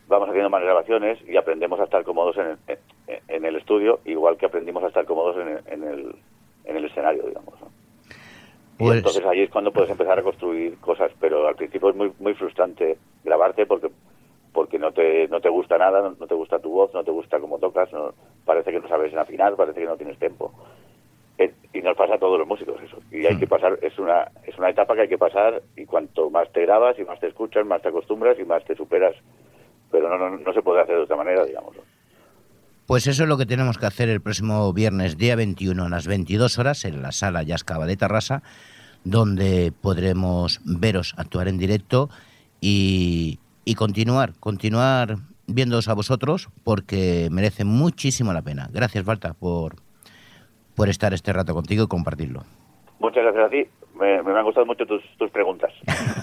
vamos 0.07 0.29
haciendo 0.29 0.49
más 0.49 0.61
grabaciones 0.63 1.19
y 1.27 1.35
aprendemos 1.37 1.79
a 1.79 1.83
estar 1.85 2.03
cómodos 2.03 2.37
en 2.37 2.45
el, 2.47 2.57
en, 3.07 3.19
en 3.27 3.45
el 3.45 3.55
estudio, 3.57 3.99
igual 4.05 4.37
que 4.37 4.45
aprendimos 4.45 4.83
a 4.83 4.87
estar 4.87 5.05
cómodos 5.05 5.35
en 5.37 5.47
el, 5.49 5.59
en 5.67 5.83
el, 5.83 6.15
en 6.65 6.77
el 6.77 6.85
escenario, 6.85 7.23
digamos. 7.23 7.59
¿no? 7.61 7.67
Y 8.83 8.87
Pues- 8.87 8.97
entonces 8.97 9.25
ahí 9.25 9.41
es 9.43 9.49
cuando 9.49 9.71
puedes 9.71 9.89
empezar 9.89 10.19
a 10.19 10.23
construir 10.23 10.77
cosas, 10.79 11.11
pero 11.19 11.47
al 11.47 11.55
principio 11.55 11.89
es 11.89 11.95
muy 11.95 12.11
muy 12.19 12.33
frustrante 12.33 12.97
grabarte 13.23 13.65
porque 13.65 13.89
porque 14.51 14.77
no 14.77 14.91
te 14.91 15.27
no 15.29 15.39
te 15.41 15.49
gusta 15.49 15.77
nada, 15.77 16.13
no, 16.19 16.27
te 16.27 16.35
gusta 16.35 16.59
tu 16.59 16.69
voz, 16.69 16.93
no 16.93 17.03
te 17.03 17.11
gusta 17.11 17.39
cómo 17.39 17.57
tocas, 17.59 17.91
no, 17.93 18.13
parece 18.45 18.71
que 18.71 18.79
no 18.79 18.87
sabes 18.87 19.13
afinar, 19.15 19.55
parece 19.55 19.79
que 19.79 19.85
no 19.87 19.95
tienes 19.97 20.19
tiempo. 20.19 20.51
Eh, 21.39 21.51
y 21.73 21.81
nos 21.81 21.97
pasa 21.97 22.15
a 22.15 22.19
todos 22.19 22.37
los 22.37 22.47
músicos 22.47 22.79
eso. 22.83 22.97
Y 23.11 23.25
hay 23.25 23.35
Mm. 23.35 23.39
que 23.39 23.47
pasar, 23.47 23.79
es 23.81 23.97
una 23.97 24.27
es 24.45 24.55
una 24.57 24.69
etapa 24.69 24.93
que 24.95 25.01
hay 25.01 25.07
que 25.09 25.17
pasar 25.17 25.61
y 25.75 25.85
cuanto 25.85 26.29
más 26.29 26.51
te 26.51 26.61
grabas 26.61 26.99
y 26.99 27.03
más 27.05 27.19
te 27.19 27.27
escuchas, 27.27 27.65
más 27.65 27.81
te 27.81 27.89
acostumbras 27.89 28.37
y 28.37 28.43
más 28.45 28.63
te 28.65 28.75
superas. 28.75 29.15
Pero 29.91 30.09
no 30.09 30.17
no, 30.17 30.37
no 30.37 30.53
se 30.53 30.61
puede 30.61 30.81
hacer 30.81 30.97
de 30.97 31.03
otra 31.03 31.15
manera, 31.15 31.43
digamos. 31.45 31.75
Pues 32.85 33.07
eso 33.07 33.23
es 33.23 33.29
lo 33.29 33.37
que 33.37 33.45
tenemos 33.45 33.77
que 33.77 33.85
hacer 33.85 34.09
el 34.09 34.21
próximo 34.21 34.71
viernes, 34.73 35.17
día 35.17 35.35
21, 35.37 35.85
a 35.85 35.89
las 35.89 36.05
22 36.05 36.59
horas, 36.59 36.83
en 36.83 37.01
la 37.01 37.13
sala 37.13 37.41
Yascaba 37.41 37.85
de 37.85 37.95
Tarrasa, 37.95 38.43
donde 39.03 39.73
podremos 39.81 40.61
veros 40.63 41.13
actuar 41.17 41.47
en 41.47 41.57
directo 41.57 42.09
y, 42.61 43.39
y 43.65 43.75
continuar, 43.75 44.33
continuar 44.39 45.17
viéndoos 45.47 45.89
a 45.89 45.93
vosotros, 45.93 46.49
porque 46.63 47.27
merece 47.31 47.65
muchísimo 47.65 48.33
la 48.33 48.41
pena. 48.41 48.69
Gracias, 48.71 49.03
Balta, 49.03 49.33
por, 49.33 49.75
por 50.75 50.89
estar 50.89 51.13
este 51.13 51.33
rato 51.33 51.53
contigo 51.53 51.83
y 51.83 51.87
compartirlo. 51.87 52.43
Muchas 52.99 53.23
gracias 53.23 53.45
a 53.45 53.49
ti. 53.49 53.65
Me, 53.99 54.23
me 54.23 54.31
han 54.37 54.45
gustado 54.45 54.65
mucho 54.65 54.85
tus, 54.85 55.01
tus 55.17 55.29
preguntas. 55.29 55.71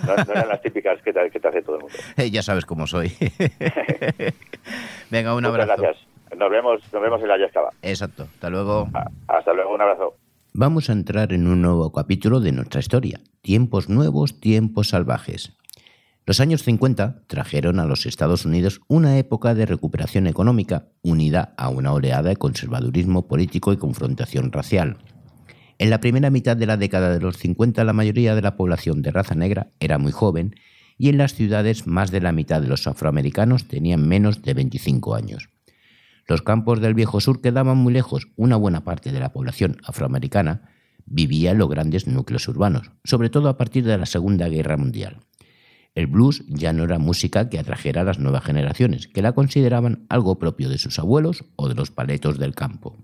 No, 0.06 0.14
eran 0.14 0.48
las 0.48 0.62
típicas 0.62 1.00
que 1.02 1.12
te, 1.12 1.30
que 1.30 1.38
te 1.38 1.48
hace 1.48 1.62
todo 1.62 1.76
el 1.76 1.82
mundo. 1.82 1.96
ya 2.32 2.42
sabes 2.42 2.64
cómo 2.64 2.86
soy. 2.86 3.08
Venga, 5.10 5.34
un 5.34 5.42
Muchas 5.42 5.60
abrazo. 5.60 5.82
gracias. 5.82 6.06
Nos 6.36 6.50
vemos, 6.50 6.80
nos 6.92 7.02
vemos 7.02 7.20
en 7.22 7.28
la 7.28 7.38
Yascaba. 7.38 7.70
Exacto. 7.82 8.24
Hasta 8.32 8.50
luego. 8.50 8.88
Hasta 9.28 9.52
luego, 9.52 9.74
un 9.74 9.80
abrazo. 9.82 10.14
Vamos 10.52 10.90
a 10.90 10.94
entrar 10.94 11.32
en 11.32 11.46
un 11.46 11.62
nuevo 11.62 11.92
capítulo 11.92 12.40
de 12.40 12.50
nuestra 12.50 12.80
historia. 12.80 13.20
Tiempos 13.40 13.88
nuevos, 13.88 14.40
tiempos 14.40 14.88
salvajes. 14.88 15.52
Los 16.26 16.40
años 16.40 16.64
50 16.64 17.22
trajeron 17.28 17.78
a 17.78 17.84
los 17.84 18.04
Estados 18.04 18.44
Unidos 18.44 18.80
una 18.88 19.16
época 19.16 19.54
de 19.54 19.64
recuperación 19.64 20.26
económica 20.26 20.88
unida 21.02 21.54
a 21.56 21.68
una 21.68 21.92
oleada 21.92 22.30
de 22.30 22.36
conservadurismo 22.36 23.28
político 23.28 23.72
y 23.72 23.76
confrontación 23.76 24.50
racial. 24.50 24.98
En 25.78 25.88
la 25.88 26.00
primera 26.00 26.30
mitad 26.30 26.56
de 26.56 26.66
la 26.66 26.76
década 26.76 27.10
de 27.10 27.20
los 27.20 27.36
50 27.36 27.84
la 27.84 27.92
mayoría 27.92 28.34
de 28.34 28.42
la 28.42 28.56
población 28.56 29.02
de 29.02 29.12
raza 29.12 29.36
negra 29.36 29.70
era 29.78 29.98
muy 29.98 30.10
joven 30.10 30.56
y 30.98 31.10
en 31.10 31.18
las 31.18 31.34
ciudades 31.34 31.86
más 31.86 32.10
de 32.10 32.20
la 32.20 32.32
mitad 32.32 32.60
de 32.60 32.68
los 32.68 32.88
afroamericanos 32.88 33.68
tenían 33.68 34.06
menos 34.06 34.42
de 34.42 34.54
25 34.54 35.14
años. 35.14 35.48
Los 36.30 36.42
campos 36.42 36.80
del 36.80 36.94
viejo 36.94 37.20
sur 37.20 37.40
quedaban 37.40 37.78
muy 37.78 37.92
lejos. 37.92 38.28
Una 38.36 38.54
buena 38.54 38.84
parte 38.84 39.10
de 39.10 39.18
la 39.18 39.32
población 39.32 39.78
afroamericana 39.82 40.70
vivía 41.04 41.50
en 41.50 41.58
los 41.58 41.68
grandes 41.68 42.06
núcleos 42.06 42.46
urbanos, 42.46 42.92
sobre 43.02 43.30
todo 43.30 43.48
a 43.48 43.56
partir 43.56 43.82
de 43.82 43.98
la 43.98 44.06
Segunda 44.06 44.48
Guerra 44.48 44.76
Mundial. 44.76 45.22
El 45.96 46.06
blues 46.06 46.44
ya 46.46 46.72
no 46.72 46.84
era 46.84 47.00
música 47.00 47.48
que 47.48 47.58
atrajera 47.58 48.02
a 48.02 48.04
las 48.04 48.20
nuevas 48.20 48.44
generaciones, 48.44 49.08
que 49.08 49.22
la 49.22 49.32
consideraban 49.32 50.06
algo 50.08 50.38
propio 50.38 50.68
de 50.68 50.78
sus 50.78 51.00
abuelos 51.00 51.46
o 51.56 51.68
de 51.68 51.74
los 51.74 51.90
paletos 51.90 52.38
del 52.38 52.54
campo. 52.54 52.96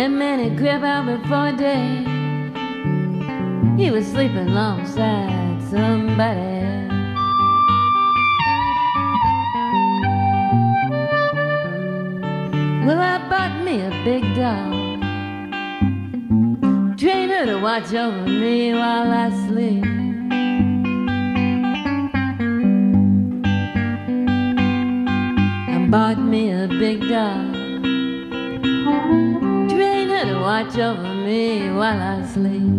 That 0.00 0.12
man 0.12 0.38
had 0.38 0.56
crept 0.56 0.82
out 0.82 1.04
before 1.04 1.52
day. 1.52 2.04
He 3.76 3.90
was 3.90 4.06
sleeping 4.06 4.48
alongside 4.48 5.60
somebody. 5.68 6.88
Well, 12.86 12.98
I 12.98 13.18
bought 13.28 13.62
me 13.62 13.82
a 13.82 13.90
big 14.02 14.22
dog. 14.34 14.72
Train 16.98 17.28
her 17.28 17.44
to 17.44 17.60
watch 17.60 17.92
over 17.92 18.26
me 18.26 18.72
while 18.72 19.10
I 19.10 19.28
sleep. 19.48 19.84
I 25.68 25.86
bought 25.90 26.18
me 26.18 26.52
a 26.52 26.66
big 26.68 27.06
dog. 27.06 27.49
Watch 30.50 30.76
over 30.78 31.14
me 31.26 31.70
while 31.70 32.00
I 32.12 32.26
sleep. 32.26 32.70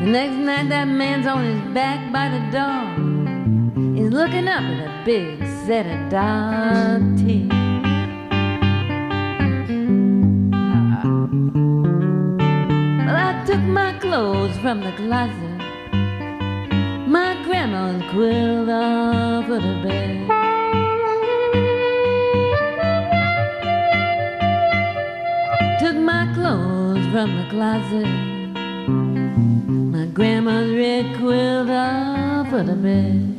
The 0.00 0.06
next 0.18 0.38
night, 0.48 0.70
that 0.70 0.88
man's 0.88 1.26
on 1.26 1.44
his 1.44 1.60
back 1.74 2.00
by 2.10 2.30
the 2.34 2.42
door. 2.56 2.84
He's 3.94 4.10
looking 4.10 4.48
up 4.48 4.62
at 4.62 4.78
a 4.88 5.04
big 5.04 5.40
set 5.66 5.84
of 5.94 6.08
dark 6.08 7.02
teeth. 7.18 7.52
Took 13.44 13.64
my 13.82 13.92
clothes 13.98 14.56
from 14.58 14.80
the 14.80 14.92
closet. 14.92 15.58
My 17.16 17.30
grandma's 17.44 18.02
quilt 18.12 18.68
off 18.68 19.50
of 19.50 19.62
the 19.62 19.74
bed. 19.82 20.31
From 27.12 27.36
the 27.36 27.46
closet. 27.50 28.06
My 28.88 30.06
grandma's 30.06 30.70
red 30.70 31.14
quilt 31.18 31.68
off 31.68 32.50
of 32.54 32.66
the 32.66 32.74
bed. 32.74 33.38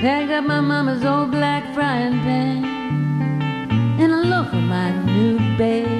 Packed 0.00 0.32
up 0.32 0.44
my 0.44 0.60
mama's 0.60 1.04
old 1.04 1.30
black 1.30 1.72
frying 1.72 2.18
pan 2.26 2.64
and 4.00 4.12
a 4.12 4.22
loaf 4.24 4.48
of 4.48 4.64
my 4.64 4.90
new 5.04 5.38
baked 5.56 5.95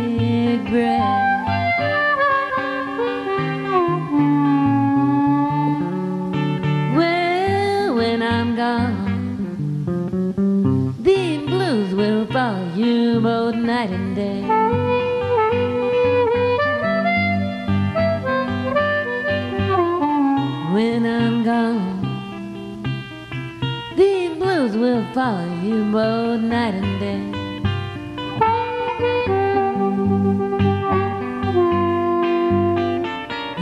follow 25.16 25.48
you 25.64 25.82
both 25.90 26.42
night 26.42 26.74
and 26.74 27.00
day. 27.00 27.22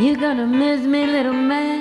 You're 0.02 0.16
gonna 0.16 0.48
miss 0.48 0.80
me, 0.84 1.06
little 1.06 1.32
man, 1.32 1.80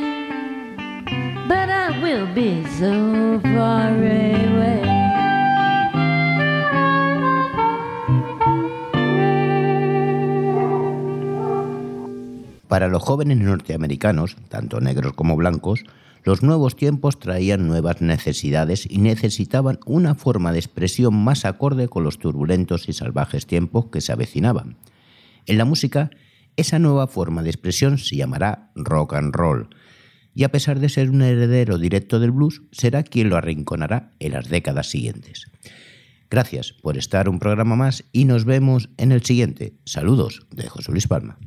but 1.47 1.69
I 1.69 1.89
will 2.03 2.27
be 2.35 2.63
so 2.77 3.39
far 3.55 3.89
away. 3.89 4.83
Para 12.67 12.89
los 12.89 13.01
jóvenes 13.01 13.39
norteamericanos, 13.39 14.35
tanto 14.49 14.79
negros 14.81 15.13
como 15.13 15.35
blancos, 15.35 15.83
los 16.23 16.41
nuevos 16.41 16.75
tiempos 16.75 17.19
traían 17.19 17.67
nuevas 17.67 18.01
necesidades 18.01 18.87
y 18.89 18.99
necesitaban 18.99 19.79
una 19.85 20.15
forma 20.15 20.51
de 20.51 20.59
expresión 20.59 21.13
más 21.15 21.45
acorde 21.45 21.87
con 21.87 22.03
los 22.03 22.17
turbulentos 22.17 22.87
y 22.87 22.93
salvajes 22.93 23.45
tiempos 23.45 23.87
que 23.87 24.01
se 24.01 24.11
avecinaban. 24.11 24.77
En 25.45 25.57
la 25.57 25.65
música, 25.65 26.11
esa 26.55 26.79
nueva 26.79 27.07
forma 27.07 27.43
de 27.43 27.49
expresión 27.49 27.97
se 27.97 28.15
llamará 28.15 28.71
rock 28.75 29.13
and 29.13 29.35
roll, 29.35 29.69
y 30.35 30.45
a 30.45 30.51
pesar 30.51 30.79
de 30.79 30.89
ser 30.89 31.09
un 31.09 31.21
heredero 31.21 31.77
directo 31.77 32.19
del 32.19 32.31
blues, 32.31 32.63
será 32.71 33.03
quien 33.03 33.29
lo 33.29 33.37
arrinconará 33.37 34.13
en 34.19 34.31
las 34.31 34.49
décadas 34.49 34.89
siguientes. 34.89 35.51
Gracias 36.29 36.73
por 36.73 36.97
estar 36.97 37.29
un 37.29 37.37
programa 37.37 37.75
más 37.75 38.05
y 38.11 38.25
nos 38.25 38.45
vemos 38.45 38.89
en 38.97 39.11
el 39.11 39.23
siguiente. 39.23 39.75
Saludos 39.85 40.47
de 40.51 40.67
José 40.67 40.91
Luis 40.91 41.07
Palma. 41.07 41.37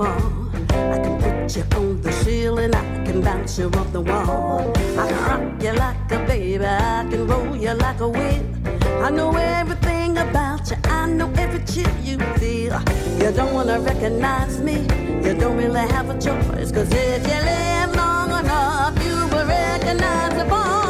Fall. 0.00 0.50
I 0.94 0.98
can 1.04 1.14
put 1.20 1.56
you 1.56 1.64
on 1.76 2.00
the 2.00 2.12
ceiling, 2.12 2.74
I 2.74 3.04
can 3.04 3.20
bounce 3.20 3.58
you 3.58 3.68
off 3.78 3.92
the 3.92 4.00
wall. 4.00 4.72
I 5.00 5.04
can 5.10 5.20
rock 5.28 5.62
you 5.64 5.72
like 5.72 6.12
a 6.12 6.18
baby, 6.26 6.64
I 6.64 7.06
can 7.10 7.26
roll 7.26 7.56
you 7.56 7.74
like 7.74 8.00
a 8.00 8.08
wheel. 8.08 8.44
I 9.06 9.10
know 9.10 9.30
everything 9.36 10.16
about 10.16 10.70
you, 10.70 10.76
I 10.84 11.06
know 11.06 11.30
every 11.36 11.62
chill 11.72 11.94
you 12.08 12.18
feel. 12.38 12.80
You 13.20 13.30
don't 13.38 13.52
wanna 13.52 13.78
recognize 13.80 14.60
me, 14.60 14.76
you 15.24 15.32
don't 15.42 15.56
really 15.56 15.86
have 15.94 16.08
a 16.08 16.16
choice. 16.26 16.70
Cause 16.72 16.90
if 16.92 17.22
you 17.30 17.38
live 17.50 17.90
long 18.02 18.30
enough, 18.40 18.94
you 19.04 19.16
will 19.32 19.46
recognize 19.46 20.34
the 20.38 20.44
voice 20.44 20.89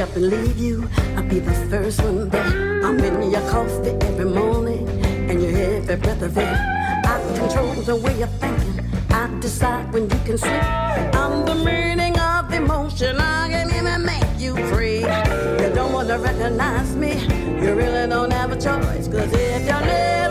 and 0.00 0.30
leave 0.30 0.56
you. 0.58 0.88
I'll 1.16 1.24
be 1.24 1.40
the 1.40 1.52
first 1.68 2.00
one 2.02 2.28
there. 2.28 2.84
I'm 2.84 3.00
in 3.00 3.32
your 3.32 3.40
coffee 3.50 3.90
every 4.06 4.26
morning 4.26 4.88
and 5.28 5.42
your 5.42 5.50
every 5.58 5.96
breath 5.96 6.22
of 6.22 6.38
air. 6.38 7.02
I 7.04 7.36
control 7.36 7.74
the 7.82 7.96
way 7.96 8.16
you're 8.16 8.28
thinking. 8.28 8.78
I 9.10 9.26
decide 9.40 9.92
when 9.92 10.04
you 10.04 10.18
can 10.24 10.38
sleep. 10.38 10.62
I'm 11.14 11.44
the 11.44 11.56
meaning 11.56 12.16
of 12.16 12.52
emotion. 12.52 13.16
I 13.18 13.48
can 13.48 13.74
even 13.74 14.04
make 14.06 14.38
you 14.38 14.54
free. 14.68 15.00
You 15.00 15.72
don't 15.74 15.92
want 15.92 16.08
to 16.08 16.18
recognize 16.18 16.94
me. 16.94 17.14
You 17.60 17.74
really 17.74 18.06
don't 18.08 18.32
have 18.32 18.52
a 18.52 18.56
choice. 18.56 19.08
Cause 19.08 19.32
if 19.32 19.62
you 19.62 20.27